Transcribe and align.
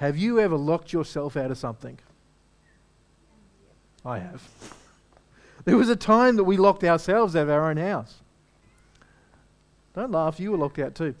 Have 0.00 0.16
you 0.16 0.40
ever 0.40 0.56
locked 0.56 0.94
yourself 0.94 1.36
out 1.36 1.50
of 1.50 1.58
something? 1.58 1.98
I 4.04 4.18
have. 4.18 4.42
There 5.66 5.76
was 5.76 5.90
a 5.90 5.94
time 5.94 6.36
that 6.36 6.44
we 6.44 6.56
locked 6.56 6.82
ourselves 6.84 7.36
out 7.36 7.42
of 7.42 7.50
our 7.50 7.68
own 7.68 7.76
house. 7.76 8.14
Don't 9.94 10.10
laugh, 10.10 10.40
you 10.40 10.52
were 10.52 10.56
locked 10.56 10.78
out 10.78 10.94
too. 10.94 11.14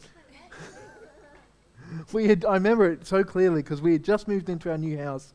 we 2.12 2.26
had, 2.26 2.46
I 2.46 2.54
remember 2.54 2.90
it 2.90 3.06
so 3.06 3.22
clearly 3.22 3.60
because 3.60 3.82
we 3.82 3.92
had 3.92 4.02
just 4.02 4.26
moved 4.26 4.48
into 4.48 4.70
our 4.70 4.78
new 4.78 4.96
house. 4.96 5.34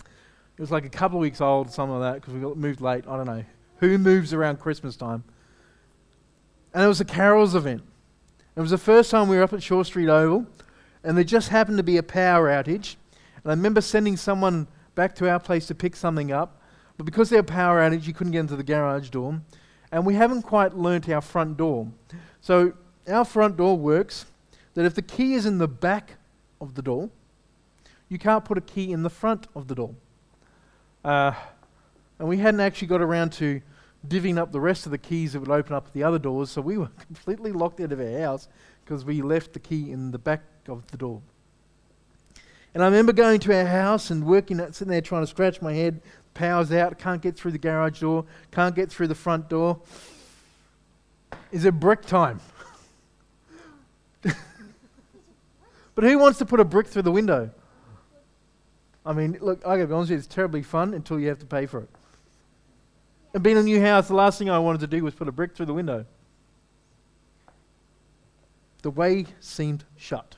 It 0.00 0.60
was 0.60 0.70
like 0.70 0.84
a 0.84 0.90
couple 0.90 1.16
of 1.16 1.22
weeks 1.22 1.40
old, 1.40 1.70
something 1.70 1.98
like 1.98 2.12
that, 2.12 2.20
because 2.20 2.34
we 2.34 2.40
got 2.40 2.58
moved 2.58 2.82
late. 2.82 3.04
I 3.08 3.16
don't 3.16 3.26
know. 3.26 3.42
Who 3.78 3.96
moves 3.96 4.34
around 4.34 4.60
Christmas 4.60 4.96
time? 4.96 5.24
And 6.74 6.84
it 6.84 6.88
was 6.88 7.00
a 7.00 7.06
carols 7.06 7.54
event. 7.54 7.82
It 8.54 8.60
was 8.60 8.70
the 8.70 8.76
first 8.76 9.10
time 9.10 9.28
we 9.28 9.36
were 9.38 9.42
up 9.42 9.54
at 9.54 9.62
Shore 9.62 9.86
Street 9.86 10.10
Oval, 10.10 10.46
and 11.04 11.16
there 11.16 11.24
just 11.24 11.50
happened 11.50 11.76
to 11.76 11.82
be 11.82 11.98
a 11.98 12.02
power 12.02 12.48
outage. 12.48 12.96
And 13.42 13.46
I 13.46 13.50
remember 13.50 13.82
sending 13.82 14.16
someone 14.16 14.66
back 14.94 15.14
to 15.16 15.28
our 15.28 15.38
place 15.38 15.66
to 15.66 15.74
pick 15.74 15.94
something 15.94 16.32
up, 16.32 16.60
but 16.96 17.04
because 17.04 17.28
there 17.28 17.42
was 17.42 17.50
power 17.50 17.78
outage, 17.80 18.06
you 18.06 18.14
couldn't 18.14 18.32
get 18.32 18.40
into 18.40 18.56
the 18.56 18.64
garage 18.64 19.10
door. 19.10 19.40
And 19.92 20.06
we 20.06 20.14
haven't 20.14 20.42
quite 20.42 20.74
learnt 20.74 21.08
our 21.08 21.20
front 21.20 21.56
door. 21.56 21.88
So 22.40 22.72
our 23.06 23.24
front 23.24 23.56
door 23.56 23.76
works 23.76 24.26
that 24.72 24.84
if 24.84 24.94
the 24.94 25.02
key 25.02 25.34
is 25.34 25.46
in 25.46 25.58
the 25.58 25.68
back 25.68 26.14
of 26.60 26.74
the 26.74 26.82
door, 26.82 27.10
you 28.08 28.18
can't 28.18 28.44
put 28.44 28.58
a 28.58 28.62
key 28.62 28.92
in 28.92 29.02
the 29.02 29.10
front 29.10 29.46
of 29.54 29.68
the 29.68 29.74
door. 29.74 29.94
Uh, 31.04 31.32
and 32.18 32.28
we 32.28 32.38
hadn't 32.38 32.60
actually 32.60 32.88
got 32.88 33.02
around 33.02 33.32
to 33.34 33.60
divvying 34.08 34.38
up 34.38 34.52
the 34.52 34.60
rest 34.60 34.86
of 34.86 34.92
the 34.92 34.98
keys 34.98 35.32
that 35.32 35.40
would 35.40 35.50
open 35.50 35.74
up 35.74 35.92
the 35.92 36.02
other 36.02 36.18
doors, 36.18 36.50
so 36.50 36.60
we 36.60 36.78
were 36.78 36.90
completely 37.06 37.52
locked 37.52 37.80
out 37.80 37.92
of 37.92 38.00
our 38.00 38.18
house 38.18 38.48
because 38.84 39.04
we 39.04 39.22
left 39.22 39.52
the 39.52 39.60
key 39.60 39.90
in 39.90 40.10
the 40.10 40.18
back 40.18 40.42
of 40.68 40.86
the 40.88 40.96
door. 40.96 41.20
And 42.74 42.82
I 42.82 42.86
remember 42.86 43.12
going 43.12 43.38
to 43.40 43.56
our 43.56 43.66
house 43.66 44.10
and 44.10 44.26
working, 44.26 44.58
sitting 44.72 44.88
there 44.88 45.00
trying 45.00 45.22
to 45.22 45.26
scratch 45.26 45.62
my 45.62 45.72
head. 45.72 46.00
Power's 46.34 46.72
out, 46.72 46.98
can't 46.98 47.22
get 47.22 47.36
through 47.36 47.52
the 47.52 47.58
garage 47.58 48.00
door, 48.00 48.24
can't 48.50 48.74
get 48.74 48.90
through 48.90 49.06
the 49.06 49.14
front 49.14 49.48
door. 49.48 49.78
Is 51.52 51.64
it 51.64 51.78
brick 51.78 52.02
time? 52.02 52.40
but 54.22 54.34
who 56.02 56.18
wants 56.18 56.38
to 56.38 56.46
put 56.46 56.58
a 56.58 56.64
brick 56.64 56.88
through 56.88 57.02
the 57.02 57.12
window? 57.12 57.50
I 59.06 59.12
mean, 59.12 59.38
look, 59.40 59.60
I 59.64 59.76
gotta 59.76 59.86
be 59.86 59.92
honest 59.92 60.10
with 60.10 60.16
you, 60.16 60.18
it's 60.18 60.26
terribly 60.26 60.62
fun 60.62 60.94
until 60.94 61.20
you 61.20 61.28
have 61.28 61.38
to 61.38 61.46
pay 61.46 61.66
for 61.66 61.80
it. 61.80 61.88
And 63.34 63.42
being 63.42 63.56
in 63.56 63.62
a 63.62 63.66
new 63.66 63.80
house, 63.80 64.08
the 64.08 64.14
last 64.14 64.38
thing 64.38 64.50
I 64.50 64.58
wanted 64.58 64.80
to 64.80 64.86
do 64.88 65.04
was 65.04 65.14
put 65.14 65.28
a 65.28 65.32
brick 65.32 65.54
through 65.54 65.66
the 65.66 65.74
window. 65.74 66.06
The 68.82 68.90
way 68.90 69.26
seemed 69.40 69.84
shut. 69.96 70.36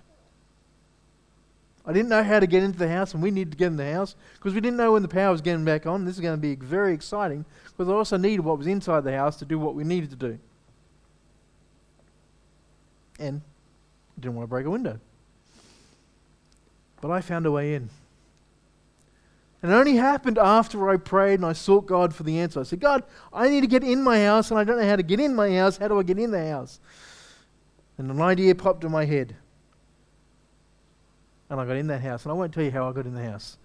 I 1.86 1.92
didn't 1.92 2.08
know 2.08 2.22
how 2.22 2.40
to 2.40 2.46
get 2.48 2.64
into 2.64 2.78
the 2.78 2.88
house, 2.88 3.14
and 3.14 3.22
we 3.22 3.30
needed 3.30 3.52
to 3.52 3.56
get 3.56 3.68
in 3.68 3.76
the 3.76 3.92
house 3.92 4.16
because 4.34 4.54
we 4.54 4.60
didn't 4.60 4.76
know 4.76 4.92
when 4.92 5.02
the 5.02 5.08
power 5.08 5.30
was 5.30 5.40
getting 5.40 5.64
back 5.64 5.86
on. 5.86 6.04
This 6.04 6.16
is 6.16 6.20
going 6.20 6.34
to 6.34 6.40
be 6.40 6.56
very 6.56 6.92
exciting 6.92 7.44
because 7.70 7.88
I 7.88 7.92
also 7.92 8.16
needed 8.16 8.40
what 8.40 8.58
was 8.58 8.66
inside 8.66 9.04
the 9.04 9.16
house 9.16 9.36
to 9.36 9.44
do 9.44 9.58
what 9.58 9.76
we 9.76 9.84
needed 9.84 10.10
to 10.10 10.16
do. 10.16 10.38
And 13.20 13.40
didn't 14.18 14.34
want 14.34 14.44
to 14.44 14.50
break 14.50 14.66
a 14.66 14.70
window. 14.70 14.98
But 17.00 17.10
I 17.10 17.20
found 17.20 17.46
a 17.46 17.52
way 17.52 17.74
in. 17.74 17.88
And 19.62 19.72
it 19.72 19.74
only 19.74 19.96
happened 19.96 20.38
after 20.38 20.88
I 20.90 20.96
prayed 20.96 21.34
and 21.34 21.46
I 21.46 21.52
sought 21.52 21.86
God 21.86 22.14
for 22.14 22.24
the 22.24 22.38
answer. 22.38 22.60
I 22.60 22.62
said, 22.64 22.80
God, 22.80 23.04
I 23.32 23.48
need 23.48 23.62
to 23.62 23.66
get 23.66 23.84
in 23.84 24.02
my 24.02 24.24
house 24.24 24.50
and 24.50 24.58
I 24.58 24.64
don't 24.64 24.78
know 24.78 24.86
how 24.86 24.96
to 24.96 25.02
get 25.02 25.20
in 25.20 25.34
my 25.34 25.54
house. 25.56 25.76
How 25.76 25.88
do 25.88 25.98
I 25.98 26.02
get 26.02 26.18
in 26.18 26.30
the 26.30 26.48
house? 26.48 26.80
And 27.98 28.10
an 28.10 28.20
idea 28.20 28.54
popped 28.54 28.84
in 28.84 28.90
my 28.90 29.04
head. 29.04 29.36
And 31.48 31.60
I 31.60 31.64
got 31.64 31.76
in 31.76 31.86
that 31.88 32.00
house. 32.00 32.24
And 32.24 32.32
I 32.32 32.34
won't 32.34 32.52
tell 32.52 32.64
you 32.64 32.70
how 32.70 32.88
I 32.88 32.92
got 32.92 33.06
in 33.06 33.14
the 33.14 33.22
house. 33.22 33.56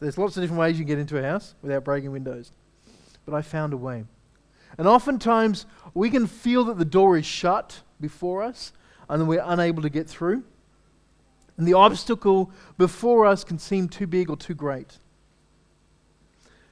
There's 0.00 0.18
lots 0.18 0.36
of 0.36 0.42
different 0.42 0.60
ways 0.60 0.78
you 0.78 0.84
can 0.84 0.88
get 0.88 0.98
into 0.98 1.18
a 1.18 1.22
house 1.22 1.54
without 1.62 1.84
breaking 1.84 2.12
windows. 2.12 2.52
But 3.24 3.34
I 3.34 3.42
found 3.42 3.72
a 3.72 3.76
way. 3.76 4.04
And 4.76 4.86
oftentimes 4.86 5.66
we 5.94 6.10
can 6.10 6.26
feel 6.26 6.64
that 6.64 6.78
the 6.78 6.84
door 6.84 7.16
is 7.16 7.26
shut 7.26 7.80
before 8.00 8.42
us 8.42 8.72
and 9.08 9.20
then 9.20 9.28
we're 9.28 9.42
unable 9.44 9.82
to 9.82 9.88
get 9.88 10.08
through. 10.08 10.42
And 11.56 11.66
the 11.66 11.74
obstacle 11.74 12.50
before 12.76 13.26
us 13.26 13.44
can 13.44 13.58
seem 13.58 13.88
too 13.88 14.06
big 14.06 14.28
or 14.28 14.36
too 14.36 14.54
great. 14.54 14.98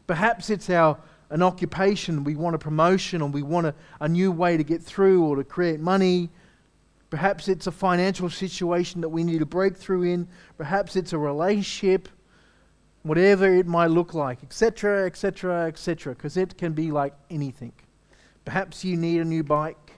Perhaps 0.06 0.50
it's 0.50 0.68
our 0.68 0.98
an 1.30 1.42
occupation, 1.42 2.24
we 2.24 2.36
want 2.36 2.54
a 2.54 2.58
promotion, 2.58 3.22
or 3.22 3.28
we 3.30 3.42
want 3.42 3.66
a, 3.66 3.74
a 4.00 4.08
new 4.08 4.30
way 4.30 4.58
to 4.58 4.62
get 4.62 4.82
through 4.82 5.24
or 5.24 5.36
to 5.36 5.44
create 5.44 5.80
money. 5.80 6.28
Perhaps 7.12 7.46
it's 7.46 7.66
a 7.66 7.70
financial 7.70 8.30
situation 8.30 9.02
that 9.02 9.10
we 9.10 9.22
need 9.22 9.42
a 9.42 9.44
breakthrough 9.44 10.00
in. 10.00 10.26
Perhaps 10.56 10.96
it's 10.96 11.12
a 11.12 11.18
relationship, 11.18 12.08
whatever 13.02 13.54
it 13.54 13.66
might 13.66 13.88
look 13.88 14.14
like, 14.14 14.42
etc., 14.42 15.04
etc., 15.04 15.66
etc., 15.66 16.14
because 16.14 16.38
it 16.38 16.56
can 16.56 16.72
be 16.72 16.90
like 16.90 17.12
anything. 17.28 17.74
Perhaps 18.46 18.82
you 18.82 18.96
need 18.96 19.20
a 19.20 19.26
new 19.26 19.42
bike 19.42 19.92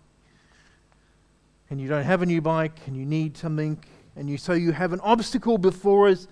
and 1.71 1.81
you 1.81 1.87
don't 1.87 2.03
have 2.03 2.21
a 2.21 2.27
new 2.27 2.41
bike 2.41 2.81
and 2.89 2.97
you 2.97 3.07
need 3.07 3.37
something 3.37 3.79
and 4.17 4.29
you, 4.29 4.37
so 4.37 4.53
you 4.53 4.73
have 4.73 4.93
an 4.93 4.99
obstacle 4.99 5.57
before 5.57 6.09
us 6.09 6.27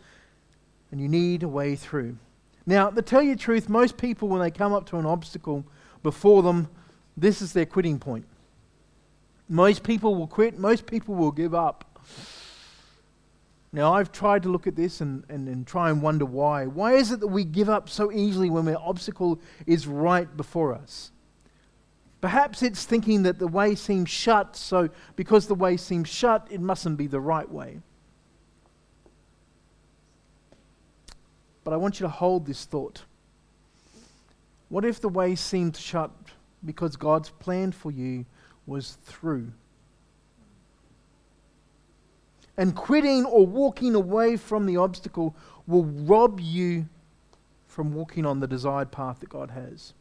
and 0.91 1.01
you 1.01 1.09
need 1.09 1.45
a 1.45 1.49
way 1.49 1.77
through. 1.77 2.17
Now, 2.67 2.91
to 2.91 3.03
tell 3.03 3.23
you 3.23 3.37
the 3.37 3.41
truth, 3.41 3.69
most 3.69 3.97
people, 3.97 4.27
when 4.27 4.41
they 4.41 4.51
come 4.51 4.73
up 4.73 4.87
to 4.87 4.97
an 4.97 5.07
obstacle 5.07 5.65
before 6.03 6.43
them, 6.43 6.69
this 7.17 7.41
is 7.41 7.53
their 7.53 7.67
quitting 7.67 8.01
point. 8.01 8.27
Most 9.53 9.83
people 9.83 10.15
will 10.15 10.27
quit, 10.27 10.59
most 10.59 10.87
people 10.87 11.15
will 11.15 11.31
give 11.31 11.55
up. 11.55 12.01
Now, 13.71 13.93
I've 13.93 14.11
tried 14.11 14.45
to 14.45 14.49
look 14.49 14.67
at 14.67 14.77
this 14.77 15.03
and, 15.03 15.25
and, 15.29 15.47
and 15.47 15.67
try 15.67 15.91
and 15.91 16.01
wonder 16.01 16.25
why. 16.25 16.65
Why 16.65 16.95
is 16.95 17.13
it 17.13 17.21
that 17.21 17.27
we 17.27 17.45
give 17.45 17.69
up 17.69 17.91
so 17.91 18.11
easily 18.11 18.49
when 18.49 18.67
our 18.67 18.79
obstacle 18.83 19.43
is 19.67 19.87
right 19.87 20.35
before 20.39 20.73
us? 20.73 21.13
Perhaps 22.23 22.63
it's 22.63 22.87
thinking 22.87 23.25
that 23.25 23.39
the 23.39 23.47
way 23.47 23.75
seems 23.75 24.09
shut, 24.09 24.57
so 24.57 24.89
because 25.17 25.49
the 25.49 25.55
way 25.55 25.77
seems 25.77 26.09
shut, 26.09 26.47
it 26.51 26.63
mustn't 26.63 26.97
be 26.97 27.07
the 27.07 27.21
right 27.21 27.51
way. 27.51 27.81
But 31.63 31.75
I 31.75 31.77
want 31.77 32.01
you 32.01 32.05
to 32.05 32.11
hold 32.11 32.47
this 32.47 32.65
thought. 32.65 33.03
What 34.71 34.87
if 34.87 34.99
the 34.99 35.11
way 35.11 35.35
seemed 35.35 35.77
shut 35.77 36.11
because 36.65 36.97
God's 36.97 37.29
plan 37.29 37.73
for 37.73 37.91
you 37.91 38.25
was 38.67 38.99
through? 39.05 39.53
And 42.57 42.77
quitting 42.77 43.25
or 43.25 43.47
walking 43.47 43.95
away 43.95 44.37
from 44.37 44.67
the 44.67 44.77
obstacle 44.77 45.35
will 45.67 45.85
rob 45.85 46.39
you 46.41 46.87
from 47.67 47.95
walking 47.95 48.27
on 48.27 48.41
the 48.41 48.47
desired 48.47 48.91
path 48.91 49.21
that 49.21 49.31
God 49.31 49.51
has 49.51 49.95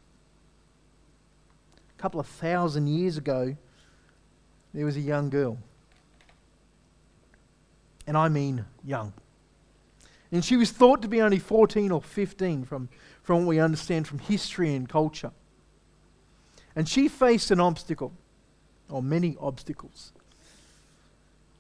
A 1.97 2.01
couple 2.01 2.19
of 2.19 2.27
thousand 2.27 2.87
years 2.87 3.17
ago, 3.17 3.55
there 4.73 4.85
was 4.85 4.97
a 4.97 5.01
young 5.01 5.29
girl. 5.29 5.57
And 8.05 8.17
I 8.17 8.27
mean 8.27 8.65
young. 8.83 9.13
And 10.31 10.43
she 10.43 10.55
was 10.55 10.71
thought 10.71 11.01
to 11.01 11.07
be 11.07 11.21
only 11.21 11.39
14 11.39 11.91
or 11.91 12.01
15 12.01 12.65
from, 12.65 12.89
from 13.21 13.39
what 13.39 13.47
we 13.47 13.59
understand 13.59 14.07
from 14.07 14.19
history 14.19 14.73
and 14.73 14.87
culture. 14.87 15.31
And 16.75 16.87
she 16.87 17.07
faced 17.07 17.51
an 17.51 17.59
obstacle, 17.59 18.13
or 18.91 19.01
many 19.01 19.35
obstacles. 19.39 20.11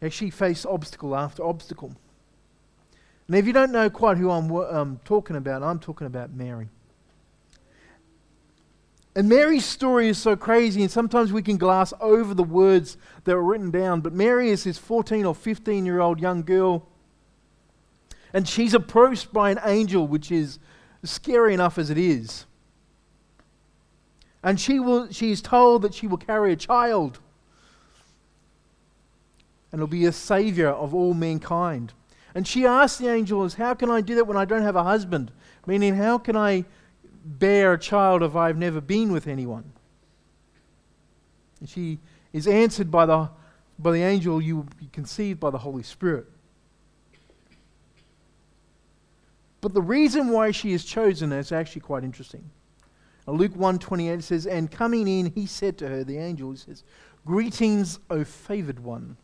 She 0.09 0.29
faced 0.29 0.65
obstacle 0.65 1.15
after 1.15 1.43
obstacle. 1.43 1.95
And 3.27 3.35
if 3.35 3.45
you 3.45 3.53
don't 3.53 3.71
know 3.71 3.89
quite 3.89 4.17
who 4.17 4.31
I'm 4.31 4.51
um, 4.51 4.99
talking 5.05 5.35
about, 5.35 5.63
I'm 5.63 5.79
talking 5.79 6.07
about 6.07 6.33
Mary. 6.33 6.69
And 9.15 9.27
Mary's 9.27 9.65
story 9.65 10.07
is 10.07 10.17
so 10.17 10.35
crazy, 10.35 10.81
and 10.81 10.89
sometimes 10.89 11.33
we 11.33 11.41
can 11.41 11.57
glass 11.57 11.93
over 11.99 12.33
the 12.33 12.43
words 12.43 12.97
that 13.25 13.35
were 13.35 13.43
written 13.43 13.69
down. 13.69 14.01
But 14.01 14.13
Mary 14.13 14.49
is 14.49 14.63
this 14.63 14.77
14 14.77 15.25
or 15.25 15.35
15 15.35 15.85
year 15.85 15.99
old 15.99 16.19
young 16.19 16.43
girl, 16.43 16.87
and 18.33 18.47
she's 18.47 18.73
approached 18.73 19.33
by 19.33 19.51
an 19.51 19.59
angel, 19.65 20.07
which 20.07 20.31
is 20.31 20.59
scary 21.03 21.53
enough 21.53 21.77
as 21.77 21.89
it 21.89 21.97
is. 21.97 22.45
And 24.43 24.59
she, 24.59 24.79
will, 24.79 25.11
she 25.11 25.31
is 25.31 25.41
told 25.41 25.83
that 25.83 25.93
she 25.93 26.07
will 26.07 26.17
carry 26.17 26.51
a 26.53 26.55
child, 26.55 27.19
and 29.71 29.79
will 29.79 29.87
be 29.87 30.05
a 30.05 30.11
savior 30.11 30.69
of 30.69 30.93
all 30.93 31.13
mankind. 31.13 31.93
And 32.33 32.47
she 32.47 32.65
asks 32.65 32.97
the 32.97 33.09
angels, 33.09 33.55
How 33.55 33.73
can 33.73 33.89
I 33.89 34.01
do 34.01 34.15
that 34.15 34.25
when 34.25 34.37
I 34.37 34.45
don't 34.45 34.63
have 34.63 34.75
a 34.75 34.83
husband? 34.83 35.31
Meaning, 35.65 35.95
how 35.95 36.17
can 36.17 36.35
I 36.35 36.65
bear 37.23 37.73
a 37.73 37.79
child 37.79 38.23
if 38.23 38.35
I've 38.35 38.57
never 38.57 38.81
been 38.81 39.11
with 39.11 39.27
anyone? 39.27 39.71
And 41.59 41.69
she 41.69 41.99
is 42.33 42.47
answered 42.47 42.89
by 42.89 43.05
the, 43.05 43.29
by 43.77 43.91
the 43.91 44.01
angel, 44.01 44.41
You 44.41 44.57
will 44.57 44.67
be 44.79 44.89
conceived 44.91 45.39
by 45.39 45.51
the 45.51 45.59
Holy 45.59 45.83
Spirit. 45.83 46.25
But 49.61 49.75
the 49.75 49.81
reason 49.81 50.29
why 50.29 50.49
she 50.51 50.73
is 50.73 50.83
chosen 50.83 51.31
is 51.31 51.51
actually 51.51 51.81
quite 51.81 52.03
interesting. 52.03 52.49
Now, 53.31 53.37
Luke 53.37 53.55
1:28 53.55 54.23
says, 54.23 54.45
"And 54.45 54.69
coming 54.69 55.07
in, 55.07 55.27
he 55.27 55.45
said 55.45 55.77
to 55.77 55.87
her, 55.87 56.03
the 56.03 56.17
angel, 56.17 56.51
he 56.51 56.57
says, 56.57 56.83
Greetings, 57.25 57.97
O 58.09 58.25
favored 58.25 58.81
one, 58.81 59.15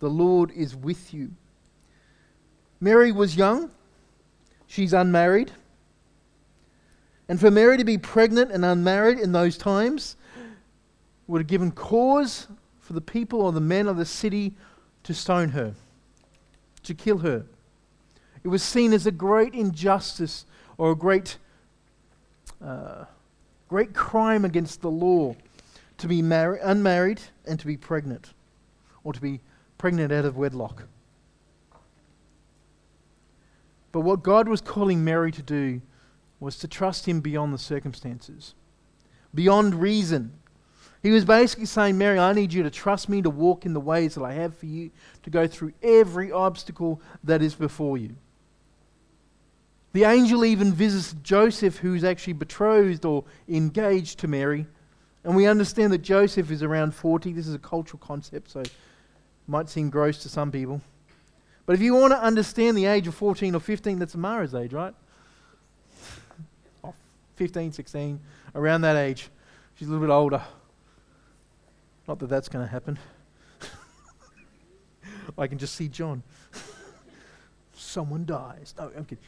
the 0.00 0.10
Lord 0.10 0.50
is 0.50 0.74
with 0.74 1.14
you. 1.14 1.30
Mary 2.80 3.12
was 3.12 3.36
young, 3.36 3.70
she's 4.66 4.92
unmarried. 4.92 5.52
And 7.28 7.38
for 7.38 7.48
Mary 7.48 7.76
to 7.76 7.84
be 7.84 7.96
pregnant 7.96 8.50
and 8.50 8.64
unmarried 8.64 9.20
in 9.20 9.30
those 9.30 9.56
times 9.56 10.16
would 11.28 11.42
have 11.42 11.46
given 11.46 11.70
cause 11.70 12.48
for 12.80 12.92
the 12.92 13.00
people 13.00 13.42
or 13.42 13.52
the 13.52 13.60
men 13.60 13.86
of 13.86 13.96
the 13.98 14.04
city 14.04 14.56
to 15.04 15.14
stone 15.14 15.50
her, 15.50 15.74
to 16.82 16.92
kill 16.92 17.18
her. 17.18 17.46
It 18.42 18.48
was 18.48 18.64
seen 18.64 18.92
as 18.92 19.06
a 19.06 19.12
great 19.12 19.54
injustice 19.54 20.44
or 20.76 20.90
a 20.90 20.96
great, 20.96 21.38
uh, 22.60 23.04
great 23.68 23.94
crime 23.94 24.44
against 24.44 24.80
the 24.80 24.90
law 24.90 25.36
to 25.98 26.08
be 26.08 26.22
mar- 26.22 26.58
unmarried 26.62 27.20
and 27.46 27.60
to 27.60 27.66
be 27.66 27.76
pregnant, 27.76 28.32
or 29.04 29.12
to 29.12 29.20
be 29.20 29.40
pregnant 29.76 30.12
out 30.12 30.24
of 30.24 30.36
wedlock. 30.36 30.84
But 33.92 34.00
what 34.00 34.22
God 34.22 34.48
was 34.48 34.60
calling 34.60 35.04
Mary 35.04 35.32
to 35.32 35.42
do 35.42 35.80
was 36.40 36.58
to 36.58 36.68
trust 36.68 37.06
Him 37.06 37.20
beyond 37.20 37.52
the 37.52 37.58
circumstances, 37.58 38.54
beyond 39.34 39.74
reason. 39.74 40.32
He 41.02 41.10
was 41.10 41.24
basically 41.24 41.66
saying, 41.66 41.96
Mary, 41.96 42.18
I 42.18 42.32
need 42.32 42.52
you 42.52 42.62
to 42.64 42.70
trust 42.70 43.08
me 43.08 43.22
to 43.22 43.30
walk 43.30 43.64
in 43.64 43.72
the 43.72 43.80
ways 43.80 44.14
that 44.14 44.24
I 44.24 44.32
have 44.32 44.56
for 44.56 44.66
you, 44.66 44.90
to 45.22 45.30
go 45.30 45.46
through 45.46 45.72
every 45.82 46.32
obstacle 46.32 47.00
that 47.24 47.40
is 47.40 47.54
before 47.54 47.98
you. 47.98 48.16
The 49.92 50.04
angel 50.04 50.44
even 50.44 50.72
visits 50.72 51.14
Joseph, 51.22 51.78
who's 51.78 52.04
actually 52.04 52.34
betrothed 52.34 53.04
or 53.04 53.24
engaged 53.48 54.18
to 54.20 54.28
Mary. 54.28 54.66
And 55.24 55.34
we 55.34 55.46
understand 55.46 55.92
that 55.92 55.98
Joseph 55.98 56.50
is 56.50 56.62
around 56.62 56.94
40. 56.94 57.32
This 57.32 57.46
is 57.46 57.54
a 57.54 57.58
cultural 57.58 57.98
concept, 57.98 58.50
so 58.50 58.60
it 58.60 58.72
might 59.46 59.68
seem 59.68 59.90
gross 59.90 60.22
to 60.22 60.28
some 60.28 60.52
people. 60.52 60.80
But 61.66 61.74
if 61.74 61.82
you 61.82 61.94
want 61.94 62.12
to 62.12 62.22
understand 62.22 62.76
the 62.76 62.86
age 62.86 63.06
of 63.06 63.14
14 63.14 63.54
or 63.54 63.60
15, 63.60 63.98
that's 63.98 64.14
Amara's 64.14 64.54
age, 64.54 64.72
right? 64.72 64.94
oh, 66.84 66.94
15, 67.36 67.72
16, 67.72 68.20
around 68.54 68.82
that 68.82 68.96
age. 68.96 69.28
She's 69.74 69.88
a 69.88 69.90
little 69.90 70.06
bit 70.06 70.12
older. 70.12 70.42
Not 72.06 72.18
that 72.20 72.28
that's 72.28 72.48
going 72.48 72.64
to 72.64 72.70
happen. 72.70 72.98
I 75.38 75.46
can 75.46 75.58
just 75.58 75.74
see 75.74 75.88
John. 75.88 76.22
Someone 77.74 78.24
dies. 78.24 78.74
No, 78.78 78.90
I'm 78.96 79.04
kidding. 79.04 79.24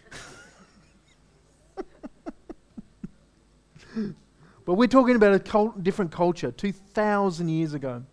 But 4.65 4.75
we're 4.75 4.89
talking 4.89 5.17
about 5.17 5.35
a 5.35 5.39
cult, 5.39 5.83
different 5.83 6.13
culture, 6.13 6.51
2,000 6.51 7.49
years 7.49 7.75
ago. 7.75 8.05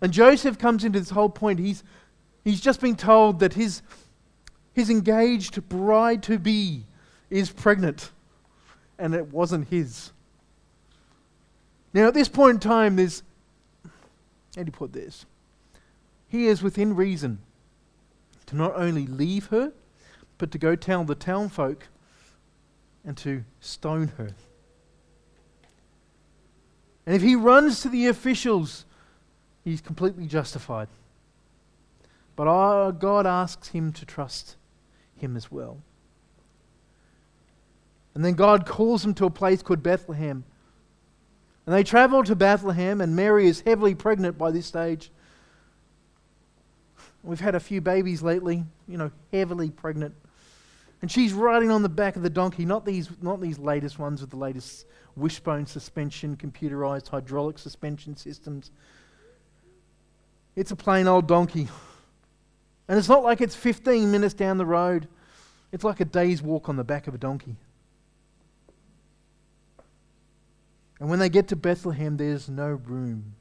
And 0.00 0.12
Joseph 0.12 0.58
comes 0.58 0.84
into 0.84 0.98
this 0.98 1.10
whole 1.10 1.28
point. 1.28 1.58
He's, 1.58 1.82
he's 2.44 2.60
just 2.60 2.80
been 2.80 2.96
told 2.96 3.40
that 3.40 3.54
his, 3.54 3.82
his 4.72 4.90
engaged 4.90 5.68
bride 5.68 6.22
to 6.24 6.38
be 6.38 6.84
is 7.30 7.50
pregnant, 7.50 8.10
and 8.98 9.14
it 9.14 9.32
wasn't 9.32 9.68
his. 9.68 10.12
Now, 11.92 12.08
at 12.08 12.14
this 12.14 12.28
point 12.28 12.54
in 12.54 12.60
time, 12.60 12.96
there's. 12.96 13.22
How 14.56 14.62
do 14.62 14.66
you 14.66 14.72
put 14.72 14.92
this? 14.92 15.26
He 16.28 16.46
is 16.46 16.62
within 16.62 16.94
reason 16.94 17.38
to 18.46 18.56
not 18.56 18.74
only 18.74 19.06
leave 19.06 19.46
her, 19.46 19.72
but 20.38 20.50
to 20.50 20.58
go 20.58 20.76
tell 20.76 21.04
the 21.04 21.14
town 21.14 21.48
folk 21.48 21.88
and 23.04 23.16
to 23.18 23.44
stone 23.60 24.08
her. 24.18 24.30
And 27.06 27.14
if 27.14 27.22
he 27.22 27.36
runs 27.36 27.82
to 27.82 27.88
the 27.88 28.06
officials, 28.06 28.84
he's 29.64 29.80
completely 29.80 30.26
justified. 30.26 30.88
But 32.36 32.48
our 32.48 32.92
God 32.92 33.26
asks 33.26 33.68
him 33.68 33.92
to 33.92 34.06
trust 34.06 34.56
him 35.16 35.36
as 35.36 35.50
well. 35.50 35.78
And 38.14 38.24
then 38.24 38.34
God 38.34 38.66
calls 38.66 39.04
him 39.04 39.14
to 39.14 39.26
a 39.26 39.30
place 39.30 39.62
called 39.62 39.82
Bethlehem. 39.82 40.44
And 41.66 41.74
they 41.74 41.82
travel 41.82 42.22
to 42.24 42.36
Bethlehem, 42.36 43.00
and 43.00 43.16
Mary 43.16 43.46
is 43.46 43.60
heavily 43.60 43.94
pregnant 43.94 44.38
by 44.38 44.50
this 44.50 44.66
stage. 44.66 45.10
We've 47.22 47.40
had 47.40 47.54
a 47.54 47.60
few 47.60 47.80
babies 47.80 48.22
lately, 48.22 48.64
you 48.86 48.98
know, 48.98 49.10
heavily 49.32 49.70
pregnant. 49.70 50.14
And 51.04 51.12
she's 51.12 51.34
riding 51.34 51.70
on 51.70 51.82
the 51.82 51.90
back 51.90 52.16
of 52.16 52.22
the 52.22 52.30
donkey, 52.30 52.64
not 52.64 52.86
these, 52.86 53.10
not 53.20 53.38
these 53.38 53.58
latest 53.58 53.98
ones 53.98 54.22
with 54.22 54.30
the 54.30 54.38
latest 54.38 54.86
wishbone 55.16 55.66
suspension, 55.66 56.34
computerized 56.34 57.08
hydraulic 57.08 57.58
suspension 57.58 58.16
systems. 58.16 58.70
It's 60.56 60.70
a 60.70 60.76
plain 60.76 61.06
old 61.06 61.28
donkey. 61.28 61.68
And 62.88 62.98
it's 62.98 63.10
not 63.10 63.22
like 63.22 63.42
it's 63.42 63.54
15 63.54 64.10
minutes 64.10 64.32
down 64.32 64.56
the 64.56 64.64
road, 64.64 65.06
it's 65.72 65.84
like 65.84 66.00
a 66.00 66.06
day's 66.06 66.40
walk 66.40 66.70
on 66.70 66.76
the 66.76 66.84
back 66.84 67.06
of 67.06 67.14
a 67.14 67.18
donkey. 67.18 67.56
And 71.00 71.10
when 71.10 71.18
they 71.18 71.28
get 71.28 71.48
to 71.48 71.56
Bethlehem, 71.56 72.16
there's 72.16 72.48
no 72.48 72.68
room. 72.68 73.34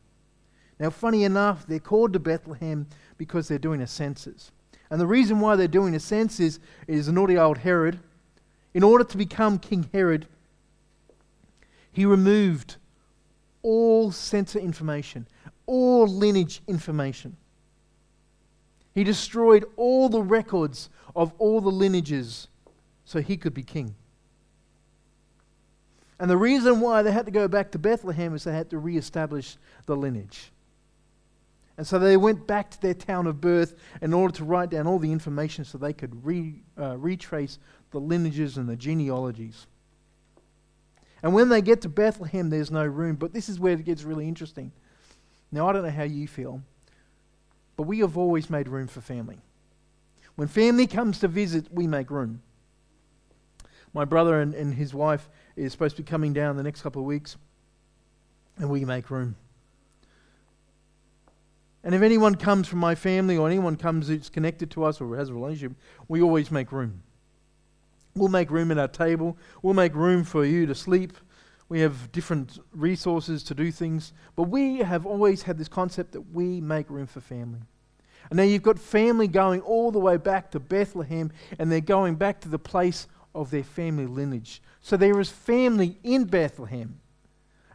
Now, 0.82 0.90
funny 0.90 1.24
enough, 1.24 1.66
they're 1.66 1.80
called 1.80 2.12
to 2.12 2.20
Bethlehem 2.20 2.88
because 3.18 3.48
they're 3.48 3.58
doing 3.58 3.82
a 3.82 3.88
census. 3.88 4.52
And 4.94 5.02
the 5.02 5.08
reason 5.08 5.40
why 5.40 5.56
they're 5.56 5.68
doing 5.68 5.96
a 5.96 6.00
census 6.00 6.60
is 6.86 7.10
naughty 7.10 7.36
old 7.36 7.58
Herod, 7.58 8.00
in 8.76 8.84
order 8.84 9.04
to 9.04 9.18
become 9.18 9.58
King 9.58 9.90
Herod, 9.92 10.28
he 11.92 12.06
removed 12.06 12.76
all 13.64 14.12
census 14.12 14.62
information, 14.62 15.28
all 15.66 16.06
lineage 16.06 16.62
information. 16.68 17.38
He 18.94 19.04
destroyed 19.04 19.66
all 19.78 20.10
the 20.10 20.22
records 20.22 20.92
of 21.16 21.34
all 21.40 21.60
the 21.60 21.72
lineages 21.72 22.48
so 23.04 23.20
he 23.20 23.36
could 23.36 23.56
be 23.56 23.64
king. 23.64 23.96
And 26.20 26.30
the 26.30 26.38
reason 26.38 26.82
why 26.82 27.02
they 27.02 27.12
had 27.12 27.26
to 27.26 27.32
go 27.32 27.48
back 27.48 27.72
to 27.72 27.80
Bethlehem 27.80 28.36
is 28.36 28.44
they 28.44 28.54
had 28.54 28.70
to 28.70 28.78
re-establish 28.78 29.58
the 29.88 29.96
lineage. 29.98 30.53
And 31.78 31.88
so 31.88 31.98
they 31.98 32.18
went 32.18 32.46
back 32.46 32.70
to 32.72 32.82
their 32.82 32.94
town 32.94 33.26
of 33.26 33.42
birth 33.42 33.76
in 34.02 34.14
order 34.14 34.34
to 34.36 34.44
write 34.44 34.70
down 34.70 34.86
all 34.86 35.00
the 35.00 35.12
information 35.12 35.66
so 35.66 35.78
they 35.78 35.94
could 35.94 36.24
re, 36.26 36.62
uh, 36.80 36.98
retrace 36.98 37.58
the 37.92 38.00
lineages 38.00 38.58
and 38.58 38.70
the 38.70 38.76
genealogies. 38.76 39.66
And 41.24 41.34
when 41.34 41.50
they 41.50 41.62
get 41.62 41.82
to 41.82 41.90
Bethlehem, 41.90 42.50
there's 42.50 42.70
no 42.70 42.86
room. 42.86 43.16
But 43.16 43.34
this 43.34 43.50
is 43.50 43.60
where 43.60 43.74
it 43.74 43.86
gets 43.86 44.04
really 44.04 44.28
interesting. 44.28 44.72
Now, 45.52 45.68
I 45.68 45.74
don't 45.74 45.84
know 45.84 45.90
how 45.90 46.04
you 46.04 46.28
feel, 46.28 46.62
but 47.78 47.84
we 47.84 48.00
have 48.00 48.18
always 48.18 48.50
made 48.50 48.68
room 48.68 48.88
for 48.88 49.02
family. 49.02 49.40
When 50.36 50.48
family 50.48 50.88
comes 50.88 51.20
to 51.20 51.28
visit, 51.28 51.68
we 51.72 51.88
make 51.88 52.10
room. 52.12 52.42
My 53.94 54.06
brother 54.06 54.42
and, 54.42 54.54
and 54.54 54.74
his 54.74 54.94
wife 54.94 55.30
is 55.56 55.72
supposed 55.72 55.96
to 55.98 56.02
be 56.02 56.10
coming 56.10 56.34
down 56.34 56.58
the 56.58 56.64
next 56.64 56.82
couple 56.82 57.02
of 57.02 57.06
weeks, 57.06 57.38
and 58.58 58.70
we 58.70 58.84
make 58.84 59.10
room. 59.12 59.36
And 61.84 61.94
if 61.94 62.02
anyone 62.02 62.36
comes 62.36 62.68
from 62.68 62.80
my 62.80 62.96
family 62.96 63.38
or 63.38 63.48
anyone 63.48 63.76
comes 63.76 64.08
who's 64.08 64.30
connected 64.30 64.72
to 64.72 64.86
us 64.86 65.02
or 65.02 65.18
has 65.18 65.30
a 65.30 65.34
relationship, 65.34 65.78
we 66.08 66.22
always 66.22 66.50
make 66.50 66.72
room. 66.72 67.04
We'll 68.16 68.30
make 68.30 68.52
room 68.52 68.72
at 68.72 68.78
our 68.78 68.88
table. 68.88 69.38
We'll 69.62 69.74
make 69.74 69.94
room 69.94 70.24
for 70.24 70.46
you 70.46 70.66
to 70.66 70.76
sleep. 70.76 71.14
We 71.68 71.82
have 71.82 72.12
different 72.12 72.60
resources 72.72 73.44
to 73.44 73.56
do 73.56 73.72
things. 73.72 74.14
But 74.36 74.44
we 74.44 74.78
have 74.78 75.06
always 75.06 75.42
had 75.42 75.58
this 75.58 75.68
concept 75.68 76.14
that 76.14 76.34
we 76.34 76.62
make 76.62 76.90
room 76.90 77.08
for 77.08 77.20
family. 77.20 77.62
And 78.30 78.38
now 78.38 78.44
you've 78.44 78.64
got 78.64 78.80
family 78.80 79.28
going 79.28 79.62
all 79.62 79.92
the 79.92 80.00
way 80.00 80.18
back 80.18 80.52
to 80.52 80.60
Bethlehem, 80.60 81.32
and 81.60 81.72
they're 81.72 81.82
going 81.82 82.16
back 82.16 82.40
to 82.42 82.50
the 82.50 82.60
place 82.60 83.08
of 83.36 83.50
their 83.50 83.64
family 83.64 84.06
lineage. 84.06 84.62
So 84.82 84.96
there 84.96 85.20
is 85.20 85.30
family 85.30 85.98
in 86.04 86.26
Bethlehem. 86.26 87.00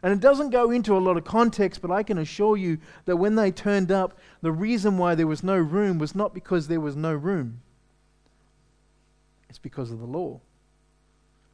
And 0.01 0.13
it 0.13 0.19
doesn't 0.19 0.51
go 0.51 0.71
into 0.71 0.95
a 0.95 0.99
lot 0.99 1.17
of 1.17 1.25
context, 1.25 1.81
but 1.81 1.91
I 1.91 2.03
can 2.03 2.17
assure 2.17 2.55
you 2.55 2.77
that 3.05 3.17
when 3.17 3.35
they 3.35 3.51
turned 3.51 3.91
up, 3.91 4.17
the 4.41 4.51
reason 4.51 4.97
why 4.97 5.15
there 5.15 5.27
was 5.27 5.43
no 5.43 5.57
room 5.57 5.97
was 5.97 6.15
not 6.15 6.33
because 6.33 6.67
there 6.67 6.79
was 6.79 6.95
no 6.95 7.13
room. 7.13 7.61
It's 9.49 9.59
because 9.59 9.91
of 9.91 9.99
the 9.99 10.05
law. 10.05 10.39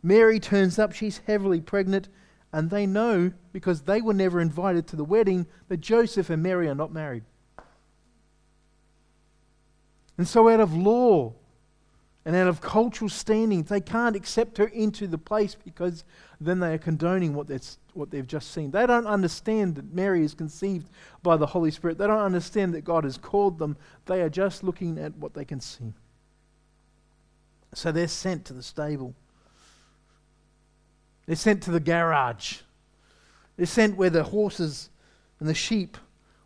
Mary 0.03 0.39
turns 0.39 0.77
up, 0.77 0.93
she's 0.93 1.21
heavily 1.25 1.59
pregnant, 1.59 2.09
and 2.53 2.69
they 2.69 2.85
know, 2.85 3.31
because 3.51 3.81
they 3.81 4.01
were 4.01 4.13
never 4.13 4.39
invited 4.39 4.85
to 4.87 4.95
the 4.95 5.03
wedding, 5.03 5.47
that 5.67 5.81
Joseph 5.81 6.29
and 6.29 6.43
Mary 6.43 6.67
are 6.67 6.75
not 6.75 6.93
married. 6.93 7.23
And 10.17 10.27
so, 10.27 10.47
out 10.47 10.59
of 10.59 10.73
law 10.73 11.33
and 12.25 12.35
out 12.35 12.47
of 12.47 12.59
cultural 12.59 13.07
standing, 13.07 13.61
they 13.63 13.79
can't 13.79 14.15
accept 14.15 14.57
her 14.57 14.65
into 14.65 15.05
the 15.05 15.17
place 15.17 15.55
because 15.55 16.03
then 16.41 16.59
they 16.59 16.73
are 16.73 16.79
condoning 16.79 17.35
what, 17.35 17.47
what 17.93 18.09
they've 18.09 18.25
just 18.25 18.51
seen. 18.51 18.71
They 18.71 18.87
don't 18.87 19.05
understand 19.05 19.75
that 19.75 19.93
Mary 19.93 20.23
is 20.23 20.33
conceived 20.33 20.89
by 21.21 21.37
the 21.37 21.45
Holy 21.45 21.69
Spirit. 21.69 21.99
They 21.99 22.07
don't 22.07 22.17
understand 22.17 22.73
that 22.73 22.83
God 22.83 23.03
has 23.03 23.17
called 23.17 23.59
them. 23.59 23.77
They 24.07 24.21
are 24.21 24.29
just 24.29 24.63
looking 24.63 24.97
at 24.97 25.15
what 25.17 25.35
they 25.35 25.45
can 25.45 25.59
see. 25.59 25.93
So 27.75 27.91
they're 27.91 28.07
sent 28.07 28.45
to 28.45 28.53
the 28.53 28.63
stable. 28.63 29.13
They're 31.27 31.35
sent 31.35 31.61
to 31.63 31.71
the 31.71 31.79
garage. 31.79 32.61
They're 33.55 33.67
sent 33.67 33.97
where 33.97 34.09
the 34.09 34.23
horses 34.23 34.89
and 35.39 35.47
the 35.47 35.53
sheep, 35.53 35.97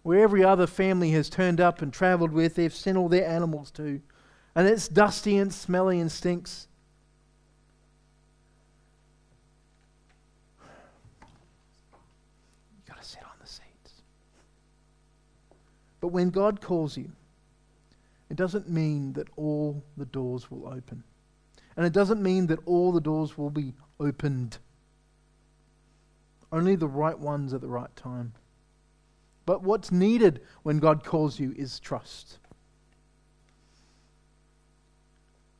where 0.03 0.19
every 0.19 0.43
other 0.43 0.67
family 0.67 1.11
has 1.11 1.29
turned 1.29 1.61
up 1.61 1.81
and 1.81 1.93
traveled 1.93 2.33
with, 2.33 2.55
they've 2.55 2.73
sent 2.73 2.97
all 2.97 3.07
their 3.07 3.27
animals 3.27 3.71
to. 3.71 4.01
And 4.55 4.67
it's 4.67 4.87
dusty 4.87 5.37
and 5.37 5.53
smelly 5.53 5.99
and 5.99 6.11
stinks. 6.11 6.67
You've 12.75 12.87
got 12.87 13.01
to 13.01 13.07
sit 13.07 13.23
on 13.23 13.37
the 13.41 13.47
seats. 13.47 14.01
But 16.01 16.09
when 16.09 16.29
God 16.29 16.61
calls 16.61 16.97
you, 16.97 17.11
it 18.29 18.37
doesn't 18.37 18.69
mean 18.69 19.13
that 19.13 19.27
all 19.35 19.83
the 19.97 20.05
doors 20.05 20.51
will 20.51 20.67
open. 20.67 21.03
And 21.75 21.85
it 21.85 21.93
doesn't 21.93 22.21
mean 22.21 22.47
that 22.47 22.59
all 22.65 22.91
the 22.91 23.01
doors 23.01 23.37
will 23.37 23.49
be 23.49 23.73
opened. 23.99 24.57
Only 26.51 26.75
the 26.75 26.87
right 26.87 27.17
ones 27.17 27.53
at 27.53 27.61
the 27.61 27.67
right 27.67 27.95
time. 27.95 28.33
But 29.45 29.63
what's 29.63 29.91
needed 29.91 30.41
when 30.63 30.79
God 30.79 31.03
calls 31.03 31.39
you 31.39 31.53
is 31.57 31.79
trust. 31.79 32.39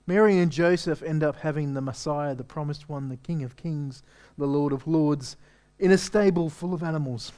Mary 0.10 0.40
and 0.40 0.52
Joseph 0.52 1.04
end 1.04 1.24
up 1.24 1.36
having 1.36 1.76
the 1.76 1.82
Messiah, 1.82 2.34
the 2.34 2.44
promised 2.44 2.90
one, 2.90 3.10
the 3.10 3.18
King 3.18 3.44
of 3.44 3.56
Kings, 3.56 4.02
the 4.40 4.48
Lord 4.48 4.74
of 4.74 4.88
Lords, 4.88 5.38
in 5.78 5.92
a 5.92 6.00
stable 6.00 6.50
full 6.50 6.74
of 6.74 6.82
animals. 6.82 7.32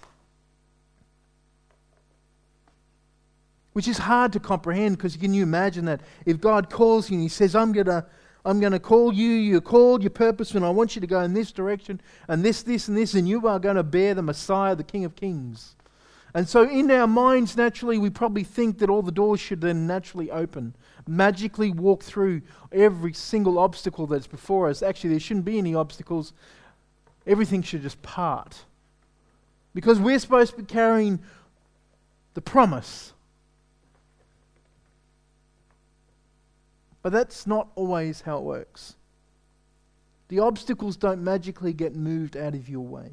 Which 3.74 3.90
is 3.90 3.98
hard 3.98 4.32
to 4.32 4.40
comprehend 4.40 4.96
because 4.96 5.18
can 5.18 5.34
you 5.34 5.44
imagine 5.44 5.84
that 5.84 6.00
if 6.26 6.40
God 6.40 6.70
calls 6.70 7.10
you 7.10 7.16
and 7.16 7.24
He 7.24 7.28
says, 7.28 7.58
I'm 7.58 7.74
going 7.74 7.88
to 7.88 8.06
I'm 8.46 8.62
going 8.62 8.72
to 8.72 8.80
call 8.80 9.14
you, 9.14 9.28
you're 9.28 9.60
called, 9.60 10.02
you're 10.02 10.12
and 10.18 10.66
I 10.66 10.70
want 10.70 10.96
you 10.96 11.02
to 11.02 11.08
go 11.08 11.20
in 11.20 11.34
this 11.34 11.52
direction, 11.52 12.00
and 12.30 12.42
this, 12.42 12.64
this, 12.64 12.88
and 12.88 12.96
this, 12.98 13.16
and 13.16 13.28
you 13.28 13.46
are 13.50 13.60
going 13.60 13.76
to 13.76 13.84
bear 13.84 14.14
the 14.14 14.22
Messiah, 14.22 14.78
the 14.78 14.84
King 14.84 15.04
of 15.04 15.18
Kings. 15.18 15.76
And 16.34 16.48
so, 16.48 16.64
in 16.64 16.90
our 16.92 17.08
minds, 17.08 17.58
naturally, 17.58 17.98
we 17.98 18.10
probably 18.10 18.44
think 18.44 18.80
that 18.80 18.90
all 18.90 19.02
the 19.02 19.12
doors 19.12 19.40
should 19.40 19.62
then 19.62 19.86
naturally 19.86 20.32
open, 20.32 20.76
magically 21.08 21.72
walk 21.72 22.04
through 22.04 22.42
every 22.72 23.14
single 23.14 23.60
obstacle 23.60 24.08
that's 24.08 24.28
before 24.28 24.70
us. 24.70 24.82
Actually, 24.82 25.12
there 25.12 25.20
shouldn't 25.20 25.46
be 25.46 25.58
any 25.58 25.76
obstacles, 25.76 26.34
everything 27.28 27.62
should 27.62 27.82
just 27.82 28.02
part. 28.02 28.64
Because 29.74 30.00
we're 30.00 30.20
supposed 30.20 30.52
to 30.52 30.58
be 30.58 30.66
carrying 30.66 31.20
the 32.34 32.42
promise 32.42 33.14
But 37.02 37.12
that's 37.12 37.48
not 37.48 37.70
always 37.76 38.22
how 38.22 38.38
it 38.38 38.44
works. 38.44 38.96
The 40.28 40.40
obstacles 40.40 40.96
don't 40.96 41.24
magically 41.24 41.74
get 41.74 41.96
moved 41.96 42.38
out 42.38 42.54
of 42.54 42.70
your 42.70 42.86
way. 42.86 43.12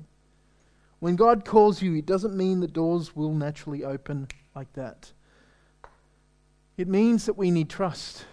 When 1.00 1.16
God 1.16 1.44
calls 1.44 1.80
you, 1.80 1.94
it 1.94 2.06
doesn't 2.06 2.36
mean 2.36 2.60
the 2.60 2.66
doors 2.66 3.14
will 3.14 3.32
naturally 3.32 3.84
open 3.84 4.28
like 4.54 4.72
that. 4.72 5.12
It 6.76 6.88
means 6.88 7.26
that 7.26 7.36
we 7.36 7.50
need 7.50 7.68
trust. 7.68 8.24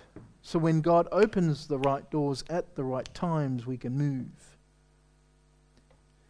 So 0.41 0.59
when 0.59 0.81
God 0.81 1.07
opens 1.11 1.67
the 1.67 1.79
right 1.79 2.09
doors 2.11 2.43
at 2.49 2.75
the 2.75 2.83
right 2.83 3.11
times, 3.13 3.65
we 3.65 3.77
can 3.77 3.97
move. 3.97 4.57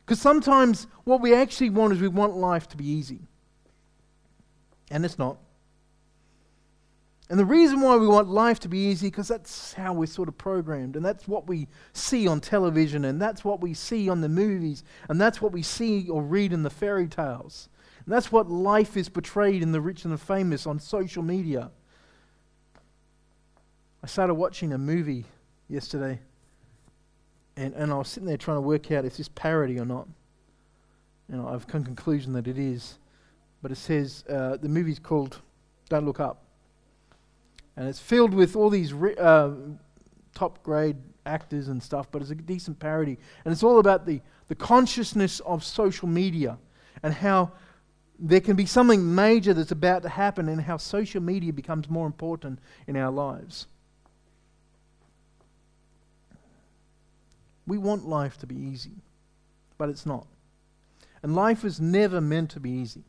Because 0.05 0.21
sometimes 0.21 0.87
what 1.03 1.19
we 1.19 1.33
actually 1.33 1.69
want 1.69 1.93
is 1.93 1.99
we 1.99 2.07
want 2.07 2.35
life 2.35 2.67
to 2.69 2.77
be 2.77 2.85
easy. 2.85 3.21
And 4.91 5.03
it's 5.03 5.17
not. 5.17 5.37
And 7.29 7.39
the 7.39 7.46
reason 7.46 7.82
why 7.82 7.98
we 7.98 8.08
want 8.08 8.27
life 8.27 8.60
to 8.62 8.70
be 8.70 8.77
easy, 8.77 9.08
because 9.08 9.27
that's 9.27 9.74
how 9.74 9.94
we're 9.94 10.05
sort 10.05 10.27
of 10.29 10.38
programmed, 10.38 10.96
and 10.96 11.03
that's 11.03 11.27
what 11.27 11.48
we 11.48 11.67
see 11.91 12.27
on 12.27 12.39
television, 12.39 13.03
and 13.05 13.20
that's 13.20 13.44
what 13.44 13.62
we 13.62 13.74
see 13.74 14.08
on 14.10 14.22
the 14.22 14.29
movies, 14.29 14.84
and 15.10 15.20
that's 15.20 15.41
what 15.41 15.51
we 15.51 15.63
see 15.63 16.08
or 16.08 16.22
read 16.22 16.53
in 16.53 16.62
the 16.62 16.70
fairy 16.70 17.08
tales. 17.08 17.67
And 18.05 18.13
that's 18.13 18.32
what 18.32 18.48
life 18.48 18.96
is 18.96 19.10
portrayed 19.10 19.63
in 19.63 19.72
the 19.72 19.82
rich 19.82 20.03
and 20.05 20.13
the 20.13 20.20
famous 20.20 20.67
on 20.67 20.79
social 20.79 21.24
media. 21.24 21.72
I 24.03 24.08
started 24.08 24.36
watching 24.36 24.72
a 24.74 24.77
movie 24.77 25.25
yesterday, 25.67 26.20
and, 27.58 27.74
and 27.74 27.91
I 27.91 27.98
was 27.98 28.08
sitting 28.08 28.27
there 28.27 28.38
trying 28.38 28.58
to 28.58 28.62
work 28.62 28.91
out 28.91 29.03
if 29.03 29.17
this 29.17 29.29
parody 29.29 29.79
or 29.79 29.86
not. 29.86 30.08
And 31.27 31.41
I've 31.41 31.65
come 31.65 31.82
to 31.82 31.88
conclusion 31.88 32.34
that 32.34 32.48
it 32.48 32.60
is. 32.60 33.00
But 33.63 33.72
it 33.72 33.77
says 33.77 34.24
uh, 34.29 34.58
the 34.58 34.70
movie's 34.70 35.00
called 35.00 35.41
Don't 35.89 36.05
Look 36.05 36.20
Up. 36.20 36.44
And 37.77 37.88
it's 37.88 38.00
filled 38.00 38.34
with 38.34 38.55
all 38.55 38.70
these 38.70 38.94
uh, 38.94 39.51
top 40.34 40.63
grade 40.63 40.98
actors 41.25 41.67
and 41.67 41.82
stuff, 41.82 42.08
but 42.12 42.22
it's 42.22 42.32
a 42.32 42.36
decent 42.36 42.79
parody. 42.79 43.17
And 43.44 43.51
it's 43.51 43.63
all 43.63 43.79
about 43.79 44.05
the, 44.05 44.22
the 44.48 44.55
consciousness 44.55 45.39
of 45.41 45.63
social 45.63 46.08
media 46.08 46.58
and 47.03 47.13
how 47.13 47.51
there 48.17 48.39
can 48.39 48.55
be 48.55 48.65
something 48.65 49.13
major 49.13 49.53
that's 49.53 49.72
about 49.72 50.03
to 50.03 50.10
happen 50.10 50.48
and 50.48 50.62
how 50.62 50.77
social 50.77 51.22
media 51.22 51.51
becomes 51.51 51.89
more 51.89 52.08
important 52.08 52.60
in 52.88 52.96
our 52.96 53.12
lives. 53.12 53.67
We 57.67 57.77
want 57.77 58.08
life 58.08 58.38
to 58.39 58.48
be 58.48 58.55
easy, 58.55 59.01
but 59.77 59.89
it's 59.89 60.05
not. 60.05 60.27
And 61.24 61.36
life 61.36 61.65
is 61.65 61.82
never 61.82 62.22
meant 62.22 62.51
to 62.51 62.60
be 62.60 62.70
easy. 62.70 63.03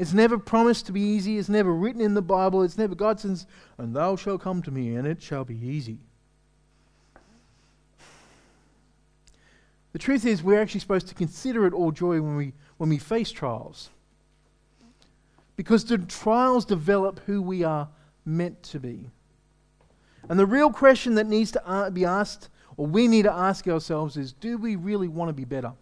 It's 0.00 0.14
never 0.14 0.38
promised 0.38 0.86
to 0.86 0.92
be 0.92 1.02
easy. 1.02 1.36
It's 1.36 1.50
never 1.50 1.74
written 1.74 2.00
in 2.00 2.14
the 2.14 2.22
Bible. 2.22 2.62
It's 2.62 2.78
never, 2.78 2.94
God 2.94 3.20
says, 3.20 3.46
and 3.76 3.94
thou 3.94 4.16
shalt 4.16 4.40
come 4.40 4.62
to 4.62 4.70
me, 4.70 4.94
and 4.96 5.06
it 5.06 5.22
shall 5.22 5.44
be 5.44 5.54
easy. 5.54 5.98
The 9.92 9.98
truth 9.98 10.24
is, 10.24 10.42
we're 10.42 10.58
actually 10.58 10.80
supposed 10.80 11.08
to 11.08 11.14
consider 11.14 11.66
it 11.66 11.74
all 11.74 11.92
joy 11.92 12.18
when 12.22 12.34
we, 12.34 12.54
when 12.78 12.88
we 12.88 12.96
face 12.96 13.30
trials. 13.30 13.90
Because 15.56 15.84
the 15.84 15.98
trials 15.98 16.64
develop 16.64 17.20
who 17.26 17.42
we 17.42 17.62
are 17.62 17.86
meant 18.24 18.62
to 18.62 18.80
be. 18.80 19.10
And 20.30 20.40
the 20.40 20.46
real 20.46 20.72
question 20.72 21.16
that 21.16 21.26
needs 21.26 21.52
to 21.52 21.90
be 21.92 22.06
asked, 22.06 22.48
or 22.78 22.86
we 22.86 23.06
need 23.06 23.24
to 23.24 23.32
ask 23.32 23.68
ourselves, 23.68 24.16
is 24.16 24.32
do 24.32 24.56
we 24.56 24.76
really 24.76 25.08
want 25.08 25.28
to 25.28 25.34
be 25.34 25.44
better? 25.44 25.74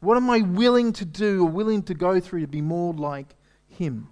What 0.00 0.16
am 0.16 0.30
I 0.30 0.40
willing 0.40 0.92
to 0.94 1.04
do 1.04 1.44
or 1.44 1.50
willing 1.50 1.82
to 1.84 1.94
go 1.94 2.20
through 2.20 2.42
to 2.42 2.46
be 2.46 2.60
more 2.60 2.92
like 2.94 3.34
Him? 3.68 4.08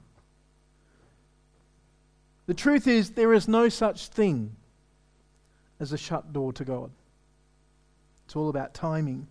The 2.47 2.55
truth 2.55 2.87
is, 2.87 3.11
there 3.11 3.33
is 3.33 3.49
no 3.49 3.69
such 3.69 4.09
thing 4.09 4.55
as 5.81 5.93
a 5.93 5.99
shut 5.99 6.33
door 6.33 6.53
to 6.55 6.65
God. 6.65 6.91
It's 8.25 8.37
all 8.37 8.49
about 8.49 8.75
timing. 8.75 9.27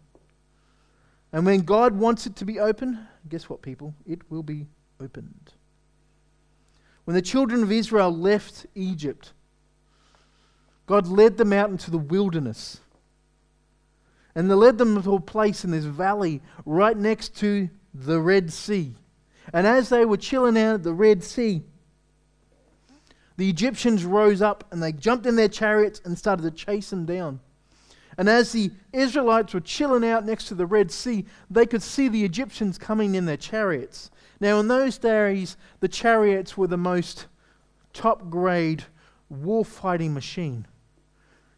And 1.31 1.45
when 1.45 1.61
God 1.61 1.95
wants 1.95 2.25
it 2.27 2.35
to 2.37 2.45
be 2.45 2.59
open, 2.59 3.07
guess 3.29 3.49
what, 3.49 3.61
people? 3.61 3.93
It 4.07 4.19
will 4.29 4.43
be 4.43 4.67
opened. 4.99 5.53
When 7.05 7.15
the 7.15 7.21
children 7.21 7.63
of 7.63 7.71
Israel 7.71 8.15
left 8.15 8.65
Egypt, 8.75 9.33
God 10.85 11.07
led 11.07 11.37
them 11.37 11.53
out 11.53 11.69
into 11.69 11.91
the 11.91 11.97
wilderness. 11.97 12.81
And 14.35 14.49
they 14.49 14.55
led 14.55 14.77
them 14.77 15.01
to 15.01 15.15
a 15.15 15.19
place 15.19 15.63
in 15.63 15.71
this 15.71 15.85
valley 15.85 16.41
right 16.65 16.97
next 16.97 17.37
to 17.37 17.69
the 17.93 18.19
Red 18.19 18.51
Sea. 18.51 18.95
And 19.53 19.67
as 19.67 19.89
they 19.89 20.05
were 20.05 20.17
chilling 20.17 20.57
out 20.57 20.75
at 20.75 20.83
the 20.83 20.93
Red 20.93 21.23
Sea, 21.23 21.63
the 23.37 23.49
Egyptians 23.49 24.05
rose 24.05 24.41
up 24.41 24.63
and 24.71 24.81
they 24.81 24.91
jumped 24.91 25.25
in 25.25 25.35
their 25.35 25.47
chariots 25.47 26.01
and 26.05 26.17
started 26.17 26.43
to 26.43 26.51
chase 26.51 26.89
them 26.89 27.05
down. 27.05 27.39
And 28.17 28.29
as 28.29 28.51
the 28.51 28.71
Israelites 28.91 29.53
were 29.53 29.59
chilling 29.59 30.07
out 30.07 30.25
next 30.25 30.45
to 30.45 30.55
the 30.55 30.67
Red 30.67 30.91
Sea, 30.91 31.25
they 31.49 31.65
could 31.65 31.81
see 31.81 32.07
the 32.07 32.23
Egyptians 32.23 32.77
coming 32.77 33.15
in 33.15 33.25
their 33.25 33.37
chariots. 33.37 34.11
Now, 34.39 34.59
in 34.59 34.67
those 34.67 34.99
days, 34.99 35.57
the 35.79 35.87
chariots 35.87 36.55
were 36.55 36.67
the 36.67 36.77
most 36.77 37.25
top 37.91 38.29
grade 38.29 38.83
war 39.29 39.65
fighting 39.65 40.13
machine 40.13 40.67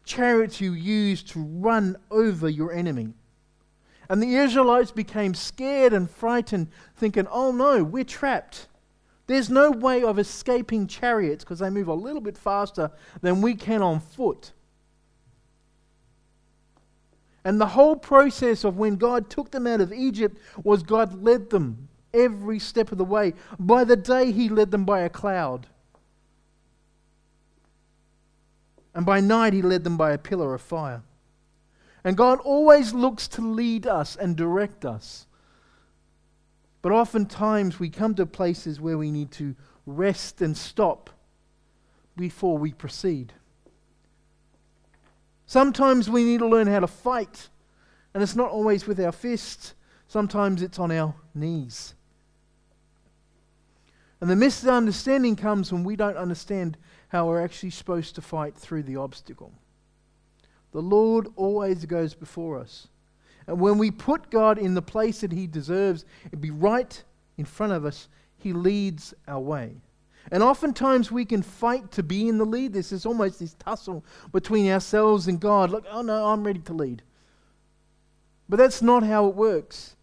chariots 0.06 0.60
you 0.60 0.72
used 0.72 1.28
to 1.28 1.42
run 1.42 1.96
over 2.10 2.48
your 2.48 2.72
enemy. 2.72 3.12
And 4.08 4.22
the 4.22 4.36
Israelites 4.36 4.92
became 4.92 5.34
scared 5.34 5.92
and 5.92 6.08
frightened, 6.08 6.68
thinking, 6.96 7.26
oh 7.30 7.50
no, 7.52 7.84
we're 7.84 8.04
trapped. 8.04 8.68
There's 9.26 9.50
no 9.50 9.72
way 9.72 10.04
of 10.04 10.18
escaping 10.18 10.86
chariots 10.86 11.42
because 11.42 11.58
they 11.58 11.70
move 11.70 11.88
a 11.88 11.94
little 11.94 12.20
bit 12.20 12.38
faster 12.38 12.92
than 13.20 13.42
we 13.42 13.54
can 13.54 13.82
on 13.82 13.98
foot. 13.98 14.52
And 17.44 17.60
the 17.60 17.66
whole 17.66 17.96
process 17.96 18.64
of 18.64 18.76
when 18.76 18.96
God 18.96 19.28
took 19.28 19.50
them 19.50 19.66
out 19.66 19.80
of 19.80 19.92
Egypt 19.92 20.38
was 20.62 20.82
God 20.82 21.22
led 21.22 21.50
them 21.50 21.88
every 22.14 22.58
step 22.58 22.92
of 22.92 22.98
the 22.98 23.04
way. 23.04 23.34
By 23.58 23.84
the 23.84 23.96
day, 23.96 24.32
He 24.32 24.48
led 24.48 24.70
them 24.70 24.84
by 24.84 25.00
a 25.00 25.08
cloud. 25.08 25.66
And 28.96 29.04
by 29.04 29.20
night 29.20 29.52
he 29.52 29.60
led 29.60 29.84
them 29.84 29.98
by 29.98 30.12
a 30.12 30.18
pillar 30.18 30.54
of 30.54 30.62
fire. 30.62 31.02
And 32.02 32.16
God 32.16 32.40
always 32.40 32.94
looks 32.94 33.28
to 33.28 33.42
lead 33.42 33.86
us 33.86 34.16
and 34.16 34.34
direct 34.34 34.86
us. 34.86 35.26
But 36.80 36.92
oftentimes 36.92 37.78
we 37.78 37.90
come 37.90 38.14
to 38.14 38.24
places 38.24 38.80
where 38.80 38.96
we 38.96 39.10
need 39.10 39.30
to 39.32 39.54
rest 39.84 40.40
and 40.40 40.56
stop 40.56 41.10
before 42.16 42.56
we 42.56 42.72
proceed. 42.72 43.34
Sometimes 45.44 46.08
we 46.08 46.24
need 46.24 46.38
to 46.38 46.48
learn 46.48 46.66
how 46.66 46.80
to 46.80 46.86
fight, 46.86 47.50
and 48.14 48.22
it's 48.22 48.34
not 48.34 48.50
always 48.50 48.86
with 48.86 48.98
our 48.98 49.12
fists, 49.12 49.74
sometimes 50.08 50.62
it's 50.62 50.78
on 50.78 50.90
our 50.90 51.14
knees. 51.34 51.92
And 54.22 54.30
the 54.30 54.36
misunderstanding 54.36 55.36
comes 55.36 55.70
when 55.70 55.84
we 55.84 55.96
don't 55.96 56.16
understand 56.16 56.78
how 57.08 57.26
we're 57.26 57.42
actually 57.42 57.70
supposed 57.70 58.14
to 58.14 58.22
fight 58.22 58.56
through 58.56 58.82
the 58.82 58.96
obstacle. 58.96 59.52
The 60.72 60.82
Lord 60.82 61.28
always 61.36 61.84
goes 61.86 62.14
before 62.14 62.58
us. 62.58 62.88
And 63.46 63.60
when 63.60 63.78
we 63.78 63.90
put 63.90 64.30
God 64.30 64.58
in 64.58 64.74
the 64.74 64.82
place 64.82 65.20
that 65.20 65.32
He 65.32 65.46
deserves 65.46 66.04
and 66.32 66.40
be 66.40 66.50
right 66.50 67.02
in 67.38 67.44
front 67.44 67.72
of 67.72 67.84
us, 67.84 68.08
He 68.38 68.52
leads 68.52 69.14
our 69.28 69.40
way. 69.40 69.76
And 70.32 70.42
oftentimes 70.42 71.12
we 71.12 71.24
can 71.24 71.42
fight 71.42 71.92
to 71.92 72.02
be 72.02 72.28
in 72.28 72.38
the 72.38 72.44
lead. 72.44 72.72
This 72.72 72.90
is 72.90 73.06
almost 73.06 73.38
this 73.38 73.54
tussle 73.54 74.04
between 74.32 74.68
ourselves 74.68 75.28
and 75.28 75.40
God. 75.40 75.70
Like, 75.70 75.84
oh 75.90 76.02
no, 76.02 76.26
I'm 76.26 76.44
ready 76.44 76.58
to 76.60 76.72
lead. 76.72 77.02
But 78.48 78.56
that's 78.56 78.82
not 78.82 79.04
how 79.04 79.28
it 79.28 79.34
works. 79.34 79.94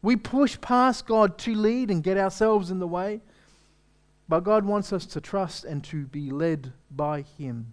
We 0.00 0.14
push 0.14 0.60
past 0.60 1.06
God 1.06 1.38
to 1.38 1.54
lead 1.54 1.90
and 1.90 2.04
get 2.04 2.16
ourselves 2.16 2.70
in 2.70 2.78
the 2.78 2.86
way. 2.86 3.20
But 4.28 4.44
God 4.44 4.66
wants 4.66 4.92
us 4.92 5.06
to 5.06 5.20
trust 5.20 5.64
and 5.64 5.82
to 5.84 6.04
be 6.06 6.30
led 6.30 6.72
by 6.90 7.22
Him. 7.22 7.72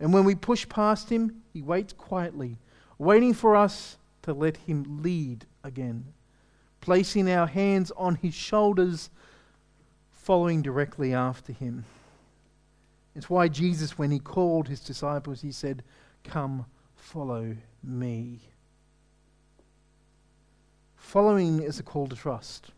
And 0.00 0.12
when 0.12 0.24
we 0.24 0.34
push 0.34 0.68
past 0.68 1.10
Him, 1.10 1.42
He 1.52 1.62
waits 1.62 1.92
quietly, 1.92 2.58
waiting 2.98 3.32
for 3.32 3.54
us 3.54 3.96
to 4.22 4.32
let 4.32 4.56
Him 4.56 5.02
lead 5.02 5.46
again, 5.62 6.06
placing 6.80 7.30
our 7.30 7.46
hands 7.46 7.92
on 7.96 8.16
His 8.16 8.34
shoulders, 8.34 9.10
following 10.10 10.62
directly 10.62 11.14
after 11.14 11.52
Him. 11.52 11.84
It's 13.14 13.30
why 13.30 13.46
Jesus, 13.46 13.96
when 13.96 14.10
He 14.10 14.18
called 14.18 14.66
His 14.66 14.80
disciples, 14.80 15.42
He 15.42 15.52
said, 15.52 15.84
Come, 16.24 16.66
follow 16.96 17.56
me. 17.84 18.40
Following 20.96 21.62
is 21.62 21.78
a 21.78 21.84
call 21.84 22.08
to 22.08 22.16
trust 22.16 22.72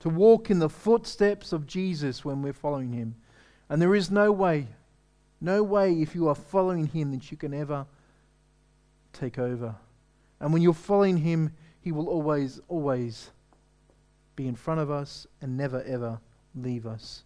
to 0.00 0.08
walk 0.08 0.50
in 0.50 0.58
the 0.58 0.68
footsteps 0.68 1.52
of 1.52 1.66
Jesus 1.66 2.24
when 2.24 2.42
we're 2.42 2.52
following 2.52 2.92
him. 2.92 3.14
And 3.68 3.82
there 3.82 3.94
is 3.94 4.10
no 4.10 4.32
way, 4.32 4.68
no 5.40 5.62
way 5.62 5.92
if 5.92 6.14
you 6.14 6.28
are 6.28 6.34
following 6.34 6.86
him 6.86 7.10
that 7.12 7.30
you 7.30 7.36
can 7.36 7.52
ever 7.52 7.86
take 9.12 9.38
over. 9.38 9.74
And 10.40 10.52
when 10.52 10.62
you're 10.62 10.72
following 10.72 11.16
him, 11.16 11.52
he 11.80 11.92
will 11.92 12.08
always, 12.08 12.60
always 12.68 13.30
be 14.36 14.46
in 14.46 14.54
front 14.54 14.80
of 14.80 14.90
us 14.90 15.26
and 15.40 15.56
never, 15.56 15.82
ever 15.82 16.20
leave 16.54 16.86
us. 16.86 17.24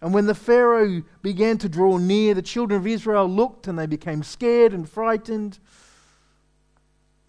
And 0.00 0.14
when 0.14 0.26
the 0.26 0.34
Pharaoh 0.34 1.02
began 1.22 1.58
to 1.58 1.68
draw 1.68 1.96
near, 1.96 2.34
the 2.34 2.42
children 2.42 2.78
of 2.78 2.86
Israel 2.86 3.26
looked 3.26 3.66
and 3.66 3.78
they 3.78 3.86
became 3.86 4.22
scared 4.22 4.72
and 4.72 4.88
frightened. 4.88 5.58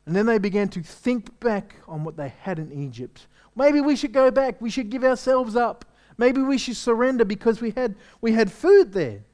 And 0.05 0.15
then 0.15 0.25
they 0.25 0.37
began 0.37 0.69
to 0.69 0.83
think 0.83 1.39
back 1.39 1.75
on 1.87 2.03
what 2.03 2.17
they 2.17 2.33
had 2.41 2.59
in 2.59 2.71
Egypt. 2.71 3.27
Maybe 3.59 3.81
we 3.81 3.97
should 3.97 4.13
go 4.13 4.31
back. 4.31 4.61
We 4.61 4.69
should 4.69 4.89
give 4.89 5.03
ourselves 5.03 5.57
up. 5.57 5.83
Maybe 6.17 6.41
we 6.41 6.57
should 6.57 6.77
surrender 6.77 7.25
because 7.25 7.59
we 7.59 7.71
had, 7.71 7.95
we 8.21 8.31
had 8.31 8.49
food 8.49 8.93
there 8.93 9.25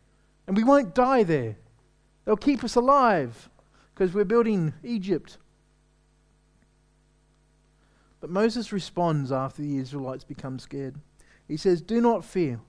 and 0.48 0.58
we 0.58 0.64
won't 0.64 0.96
die 0.96 1.22
there. 1.22 1.58
They'll 2.26 2.36
keep 2.36 2.64
us 2.64 2.74
alive 2.74 3.52
because 3.94 4.16
we're 4.16 4.26
building 4.26 4.74
Egypt. 4.84 5.38
But 8.20 8.32
Moses 8.32 8.72
responds 8.72 9.32
after 9.32 9.62
the 9.62 9.78
Israelites 9.78 10.24
become 10.24 10.58
scared. 10.58 10.96
He 11.48 11.56
says, 11.56 11.80
Do 11.84 12.02
not 12.02 12.26
fear. 12.26 12.60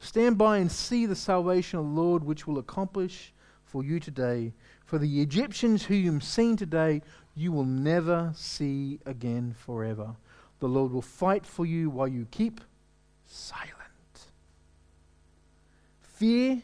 Stand 0.00 0.36
by 0.36 0.58
and 0.58 0.70
see 0.70 1.06
the 1.06 1.14
salvation 1.14 1.78
of 1.78 1.84
the 1.84 1.92
Lord, 1.92 2.24
which 2.24 2.48
will 2.48 2.58
accomplish 2.58 3.32
for 3.64 3.84
you 3.84 4.00
today. 4.00 4.52
For 4.84 4.98
the 4.98 5.22
Egyptians 5.22 5.84
whom 5.84 5.98
you've 5.98 6.24
seen 6.24 6.56
today, 6.56 7.02
you 7.36 7.52
will 7.52 7.64
never 7.64 8.32
see 8.34 8.98
again 9.06 9.54
forever. 9.56 10.16
The 10.62 10.68
Lord 10.68 10.92
will 10.92 11.02
fight 11.02 11.44
for 11.44 11.66
you 11.66 11.90
while 11.90 12.06
you 12.06 12.24
keep 12.30 12.60
silent. 13.26 13.72
Fear 15.98 16.62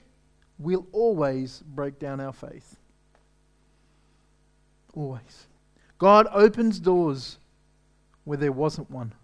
will 0.56 0.86
always 0.92 1.64
break 1.66 1.98
down 1.98 2.20
our 2.20 2.32
faith. 2.32 2.76
Always. 4.94 5.48
God 5.98 6.28
opens 6.32 6.78
doors 6.78 7.38
where 8.22 8.38
there 8.38 8.52
wasn't 8.52 8.88
one. 8.88 9.14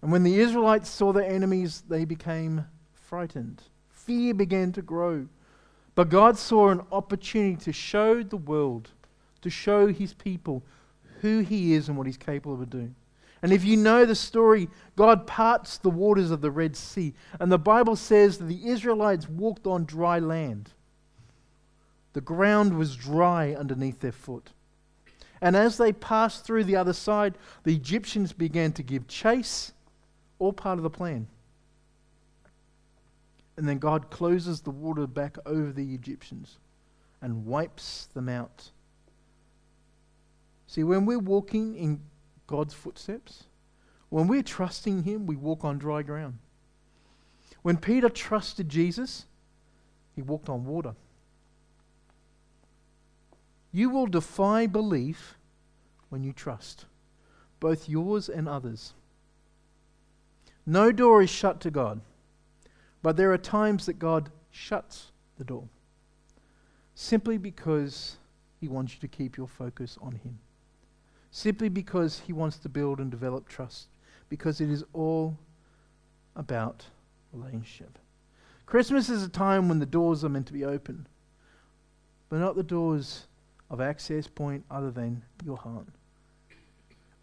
And 0.00 0.10
when 0.10 0.22
the 0.22 0.40
Israelites 0.40 0.88
saw 0.88 1.12
their 1.12 1.30
enemies, 1.30 1.82
they 1.86 2.06
became 2.06 2.64
frightened. 2.94 3.60
Fear 3.90 4.32
began 4.32 4.72
to 4.72 4.80
grow. 4.80 5.28
But 5.94 6.08
God 6.08 6.38
saw 6.38 6.70
an 6.70 6.80
opportunity 6.90 7.56
to 7.56 7.74
show 7.74 8.22
the 8.22 8.38
world, 8.38 8.88
to 9.42 9.50
show 9.50 9.88
his 9.88 10.14
people 10.14 10.62
who 11.20 11.40
he 11.40 11.74
is 11.74 11.90
and 11.90 11.98
what 11.98 12.06
he's 12.06 12.16
capable 12.16 12.54
of 12.54 12.70
doing. 12.70 12.94
And 13.42 13.52
if 13.52 13.64
you 13.64 13.76
know 13.76 14.04
the 14.04 14.14
story, 14.14 14.68
God 14.96 15.26
parts 15.26 15.78
the 15.78 15.90
waters 15.90 16.30
of 16.30 16.40
the 16.40 16.50
Red 16.50 16.76
Sea. 16.76 17.14
And 17.38 17.52
the 17.52 17.58
Bible 17.58 17.94
says 17.94 18.38
that 18.38 18.46
the 18.46 18.68
Israelites 18.68 19.28
walked 19.28 19.66
on 19.66 19.84
dry 19.84 20.18
land. 20.18 20.70
The 22.14 22.20
ground 22.20 22.76
was 22.76 22.96
dry 22.96 23.54
underneath 23.54 24.00
their 24.00 24.12
foot. 24.12 24.50
And 25.40 25.54
as 25.54 25.76
they 25.76 25.92
passed 25.92 26.44
through 26.44 26.64
the 26.64 26.74
other 26.74 26.92
side, 26.92 27.38
the 27.62 27.74
Egyptians 27.74 28.32
began 28.32 28.72
to 28.72 28.82
give 28.82 29.06
chase, 29.06 29.72
all 30.40 30.52
part 30.52 30.78
of 30.78 30.82
the 30.82 30.90
plan. 30.90 31.28
And 33.56 33.68
then 33.68 33.78
God 33.78 34.10
closes 34.10 34.60
the 34.60 34.70
water 34.70 35.06
back 35.06 35.36
over 35.46 35.72
the 35.72 35.94
Egyptians 35.94 36.58
and 37.22 37.46
wipes 37.46 38.08
them 38.14 38.28
out. 38.28 38.70
See, 40.66 40.84
when 40.84 41.06
we're 41.06 41.18
walking 41.18 41.76
in 41.76 42.00
God's 42.48 42.74
footsteps. 42.74 43.44
When 44.08 44.26
we're 44.26 44.42
trusting 44.42 45.04
Him, 45.04 45.26
we 45.26 45.36
walk 45.36 45.64
on 45.64 45.78
dry 45.78 46.02
ground. 46.02 46.38
When 47.62 47.76
Peter 47.76 48.08
trusted 48.08 48.68
Jesus, 48.68 49.26
he 50.16 50.22
walked 50.22 50.48
on 50.48 50.64
water. 50.64 50.96
You 53.70 53.90
will 53.90 54.06
defy 54.06 54.66
belief 54.66 55.36
when 56.08 56.24
you 56.24 56.32
trust, 56.32 56.86
both 57.60 57.88
yours 57.88 58.28
and 58.28 58.48
others. 58.48 58.94
No 60.66 60.90
door 60.90 61.22
is 61.22 61.30
shut 61.30 61.60
to 61.60 61.70
God, 61.70 62.00
but 63.02 63.16
there 63.16 63.32
are 63.32 63.38
times 63.38 63.86
that 63.86 64.00
God 64.00 64.30
shuts 64.50 65.12
the 65.36 65.44
door 65.44 65.68
simply 66.94 67.38
because 67.38 68.16
He 68.60 68.66
wants 68.66 68.94
you 68.94 69.00
to 69.00 69.08
keep 69.08 69.36
your 69.36 69.46
focus 69.46 69.98
on 70.02 70.12
Him 70.16 70.38
simply 71.30 71.68
because 71.68 72.20
he 72.20 72.32
wants 72.32 72.58
to 72.58 72.68
build 72.68 73.00
and 73.00 73.10
develop 73.10 73.48
trust, 73.48 73.88
because 74.28 74.60
it 74.60 74.70
is 74.70 74.84
all 74.92 75.36
about 76.36 76.86
relationship. 77.32 77.98
Christmas 78.66 79.08
is 79.08 79.22
a 79.22 79.28
time 79.28 79.68
when 79.68 79.78
the 79.78 79.86
doors 79.86 80.24
are 80.24 80.28
meant 80.28 80.46
to 80.46 80.52
be 80.52 80.64
open, 80.64 81.06
but 82.28 82.38
not 82.38 82.56
the 82.56 82.62
doors 82.62 83.26
of 83.70 83.80
access 83.80 84.26
point 84.26 84.64
other 84.70 84.90
than 84.90 85.22
your 85.44 85.56
heart. 85.56 85.86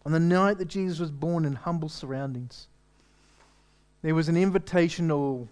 On 0.04 0.12
the 0.12 0.20
night 0.20 0.58
that 0.58 0.68
Jesus 0.68 1.00
was 1.00 1.10
born 1.10 1.44
in 1.44 1.54
humble 1.54 1.88
surroundings, 1.88 2.68
there 4.02 4.14
was 4.14 4.28
an 4.28 4.36
invitation 4.36 5.10
all, 5.10 5.48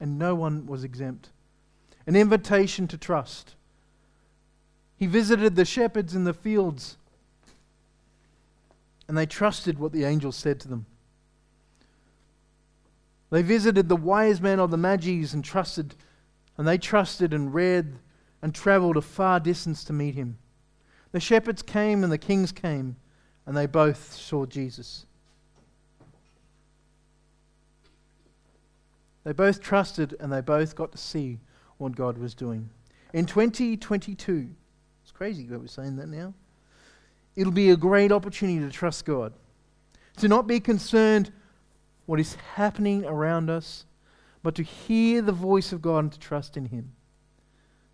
and 0.00 0.18
no 0.18 0.34
one 0.34 0.66
was 0.66 0.84
exempt. 0.84 1.30
An 2.06 2.14
invitation 2.14 2.86
to 2.88 2.98
trust. 2.98 3.54
He 4.98 5.06
visited 5.06 5.56
the 5.56 5.64
shepherds 5.64 6.14
in 6.14 6.24
the 6.24 6.34
fields 6.34 6.98
and 9.08 9.16
they 9.16 9.26
trusted 9.26 9.78
what 9.78 9.92
the 9.92 10.04
angel 10.04 10.32
said 10.32 10.60
to 10.60 10.68
them. 10.68 10.86
They 13.30 13.42
visited 13.42 13.88
the 13.88 13.96
wise 13.96 14.40
men 14.40 14.60
of 14.60 14.70
the 14.70 14.76
Magi's 14.76 15.34
and 15.34 15.44
trusted, 15.44 15.94
and 16.56 16.66
they 16.66 16.78
trusted 16.78 17.34
and 17.34 17.52
read 17.52 17.98
and 18.42 18.54
traveled 18.54 18.96
a 18.96 19.02
far 19.02 19.40
distance 19.40 19.84
to 19.84 19.92
meet 19.92 20.14
him. 20.14 20.38
The 21.12 21.20
shepherds 21.20 21.62
came 21.62 22.04
and 22.04 22.12
the 22.12 22.18
kings 22.18 22.52
came, 22.52 22.96
and 23.44 23.56
they 23.56 23.66
both 23.66 24.12
saw 24.12 24.46
Jesus. 24.46 25.06
They 29.24 29.32
both 29.32 29.60
trusted 29.60 30.14
and 30.20 30.32
they 30.32 30.40
both 30.40 30.76
got 30.76 30.92
to 30.92 30.98
see 30.98 31.40
what 31.78 31.96
God 31.96 32.16
was 32.16 32.32
doing. 32.32 32.70
In 33.12 33.26
2022, 33.26 34.48
it's 35.02 35.10
crazy 35.10 35.46
that 35.46 35.58
we're 35.58 35.66
saying 35.66 35.96
that 35.96 36.08
now. 36.08 36.32
It'll 37.36 37.52
be 37.52 37.70
a 37.70 37.76
great 37.76 38.10
opportunity 38.10 38.60
to 38.60 38.70
trust 38.70 39.04
God, 39.04 39.34
to 40.16 40.26
not 40.26 40.46
be 40.46 40.58
concerned 40.58 41.30
what 42.06 42.18
is 42.18 42.36
happening 42.54 43.04
around 43.04 43.50
us, 43.50 43.84
but 44.42 44.54
to 44.54 44.62
hear 44.62 45.20
the 45.20 45.32
voice 45.32 45.72
of 45.72 45.82
God 45.82 45.98
and 46.04 46.12
to 46.12 46.18
trust 46.18 46.56
in 46.56 46.66
Him. 46.66 46.92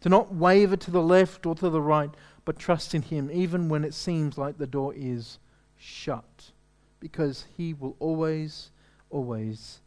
To 0.02 0.08
not 0.08 0.34
waver 0.34 0.76
to 0.76 0.90
the 0.90 1.02
left 1.02 1.46
or 1.46 1.54
to 1.56 1.70
the 1.70 1.80
right, 1.80 2.10
but 2.44 2.58
trust 2.58 2.94
in 2.94 3.02
Him, 3.02 3.30
even 3.32 3.68
when 3.68 3.84
it 3.84 3.94
seems 3.94 4.38
like 4.38 4.58
the 4.58 4.66
door 4.66 4.92
is 4.96 5.38
shut, 5.76 6.52
because 7.00 7.46
He 7.56 7.74
will 7.74 7.96
always, 7.98 8.70
always 9.10 9.80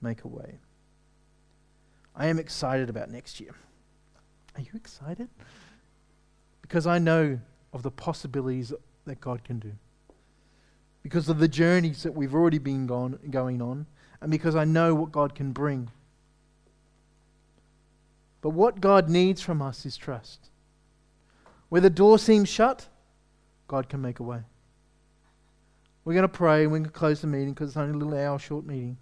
make 0.00 0.24
a 0.24 0.28
way. 0.28 0.58
I 2.14 2.26
am 2.26 2.38
excited 2.38 2.90
about 2.90 3.10
next 3.10 3.40
year. 3.40 3.54
Are 4.56 4.60
you 4.60 4.70
excited? 4.74 5.28
Because 6.62 6.86
I 6.86 6.98
know 6.98 7.40
of 7.72 7.82
the 7.82 7.90
possibilities 7.90 8.72
that 9.10 9.20
God 9.20 9.44
can 9.44 9.58
do. 9.58 9.72
because 11.02 11.28
of 11.30 11.38
the 11.38 11.48
journeys 11.48 12.02
that 12.02 12.14
we've 12.14 12.34
already 12.34 12.58
been 12.58 12.86
gone, 12.86 13.18
going 13.30 13.62
on, 13.62 13.86
and 14.20 14.30
because 14.30 14.54
I 14.54 14.64
know 14.64 14.94
what 14.94 15.10
God 15.10 15.34
can 15.34 15.50
bring. 15.50 15.90
But 18.42 18.50
what 18.50 18.80
God 18.80 19.08
needs 19.08 19.40
from 19.40 19.62
us 19.62 19.86
is 19.86 19.96
trust. 19.96 20.50
Where 21.70 21.80
the 21.80 21.88
door 21.88 22.18
seems 22.18 22.50
shut, 22.50 22.86
God 23.66 23.88
can 23.88 24.02
make 24.02 24.20
a 24.20 24.22
way. 24.22 24.40
We're 26.04 26.12
going 26.12 26.22
to 26.22 26.28
pray 26.28 26.64
and 26.64 26.70
we're 26.70 26.80
going 26.80 26.90
to 26.90 26.98
close 26.98 27.22
the 27.22 27.26
meeting 27.26 27.54
because 27.54 27.70
it's 27.70 27.76
only 27.78 27.94
a 27.94 27.96
little 27.96 28.18
hour 28.18 28.38
short 28.38 28.66
meeting. 28.66 28.98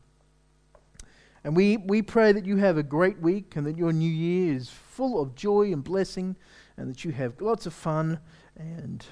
And 1.42 1.57
we, 1.57 1.79
we 1.79 2.01
pray 2.03 2.31
that 2.31 2.47
you 2.47 2.59
have 2.59 2.79
a 2.79 2.83
great 2.83 3.21
week 3.21 3.57
and 3.57 3.66
that 3.66 3.77
your 3.77 3.92
new 3.92 4.11
year 4.11 4.55
is 4.55 4.71
full 4.71 5.21
of 5.21 5.35
joy 5.35 5.73
and 5.73 5.83
blessing 5.83 6.37
and 6.77 6.88
that 6.88 7.05
you 7.05 7.11
have 7.11 7.40
lots 7.40 7.66
of 7.66 7.75
fun 7.75 8.21
and 8.57 9.05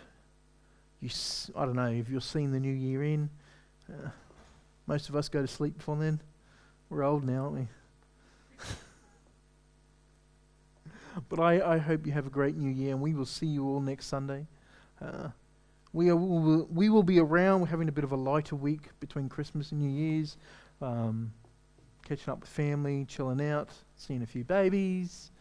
you, 1.00 1.10
I 1.54 1.64
don't 1.64 1.76
know 1.76 1.90
if 1.90 2.08
you're 2.08 2.20
seeing 2.20 2.52
the 2.52 2.60
new 2.60 2.72
year 2.72 3.04
in. 3.04 3.30
Uh, 3.88 4.08
most 4.86 5.08
of 5.08 5.16
us 5.16 5.28
go 5.28 5.42
to 5.42 5.48
sleep 5.48 5.76
before 5.76 5.96
then. 5.96 6.20
We're 6.88 7.02
old 7.02 7.24
now, 7.24 7.44
aren't 7.44 7.54
we? 7.54 7.68
but 11.28 11.40
I, 11.40 11.74
I 11.74 11.78
hope 11.78 12.06
you 12.06 12.12
have 12.12 12.26
a 12.26 12.30
great 12.30 12.56
new 12.56 12.70
year 12.70 12.92
and 12.92 13.00
we 13.00 13.14
will 13.14 13.26
see 13.26 13.46
you 13.46 13.66
all 13.66 13.80
next 13.80 14.06
Sunday. 14.06 14.46
Uh, 15.00 15.28
we, 15.92 16.10
are, 16.10 16.16
we, 16.16 16.88
will, 16.88 17.02
be 17.02 17.18
around. 17.18 17.60
We're 17.60 17.66
having 17.66 17.88
a 17.88 17.92
bit 17.92 18.04
of 18.04 18.12
a 18.12 18.16
lighter 18.16 18.56
week 18.56 18.88
between 19.00 19.28
Christmas 19.28 19.72
and 19.72 19.80
New 19.80 19.90
Year's. 19.90 20.36
Um, 20.80 21.32
catching 22.04 22.32
up 22.32 22.40
with 22.40 22.48
family, 22.48 23.04
chilling 23.06 23.46
out, 23.46 23.70
seeing 23.96 24.22
a 24.22 24.26
few 24.26 24.44
babies. 24.44 25.32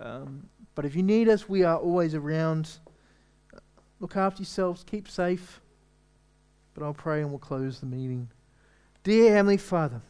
Um, 0.00 0.48
but 0.74 0.84
if 0.84 0.96
you 0.96 1.02
need 1.02 1.28
us, 1.28 1.48
we 1.48 1.62
are 1.62 1.76
always 1.76 2.14
around. 2.14 2.70
Look 4.00 4.16
after 4.16 4.42
yourselves, 4.42 4.84
keep 4.84 5.08
safe. 5.08 5.60
But 6.74 6.84
I'll 6.84 6.94
pray 6.94 7.20
and 7.20 7.30
we'll 7.30 7.38
close 7.38 7.80
the 7.80 7.86
meeting. 7.86 8.28
Dear 9.02 9.32
Heavenly 9.34 9.56
Father, 9.56 10.00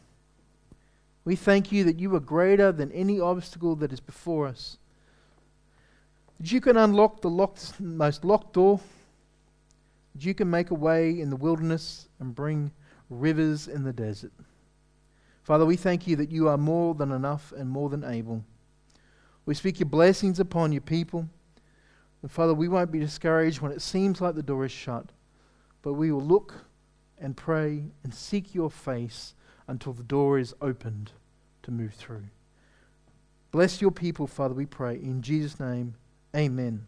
we 1.25 1.35
thank 1.35 1.71
you 1.71 1.83
that 1.85 1.99
you 1.99 2.13
are 2.15 2.19
greater 2.19 2.71
than 2.71 2.91
any 2.91 3.19
obstacle 3.19 3.75
that 3.77 3.91
is 3.91 3.99
before 3.99 4.47
us. 4.47 4.77
That 6.39 6.51
you 6.51 6.61
can 6.61 6.77
unlock 6.77 7.21
the 7.21 7.29
locked, 7.29 7.79
most 7.79 8.23
locked 8.23 8.53
door. 8.53 8.79
That 10.15 10.25
you 10.25 10.33
can 10.33 10.49
make 10.49 10.71
a 10.71 10.75
way 10.75 11.19
in 11.19 11.29
the 11.29 11.35
wilderness 11.35 12.07
and 12.19 12.35
bring 12.35 12.71
rivers 13.09 13.67
in 13.67 13.83
the 13.83 13.93
desert. 13.93 14.31
Father, 15.43 15.65
we 15.65 15.75
thank 15.75 16.05
you 16.05 16.15
that 16.17 16.31
you 16.31 16.47
are 16.47 16.57
more 16.57 16.93
than 16.93 17.11
enough 17.11 17.51
and 17.57 17.69
more 17.69 17.89
than 17.89 18.03
able. 18.03 18.43
We 19.45 19.55
speak 19.55 19.79
your 19.79 19.89
blessings 19.89 20.39
upon 20.39 20.71
your 20.71 20.81
people. 20.81 21.27
And 22.21 22.31
Father, 22.31 22.53
we 22.53 22.67
won't 22.67 22.91
be 22.91 22.99
discouraged 22.99 23.61
when 23.61 23.71
it 23.71 23.81
seems 23.81 24.19
like 24.19 24.35
the 24.35 24.43
door 24.43 24.65
is 24.65 24.71
shut, 24.71 25.11
but 25.81 25.93
we 25.93 26.11
will 26.11 26.21
look 26.21 26.65
and 27.17 27.35
pray 27.35 27.85
and 28.03 28.13
seek 28.13 28.53
your 28.53 28.69
face 28.69 29.35
until 29.67 29.93
the 29.93 30.03
door 30.03 30.39
is 30.39 30.53
opened 30.61 31.11
to 31.63 31.71
move 31.71 31.93
through. 31.93 32.25
Bless 33.51 33.81
your 33.81 33.91
people, 33.91 34.27
Father, 34.27 34.53
we 34.53 34.65
pray. 34.65 34.95
In 34.95 35.21
Jesus' 35.21 35.59
name, 35.59 35.95
amen. 36.35 36.85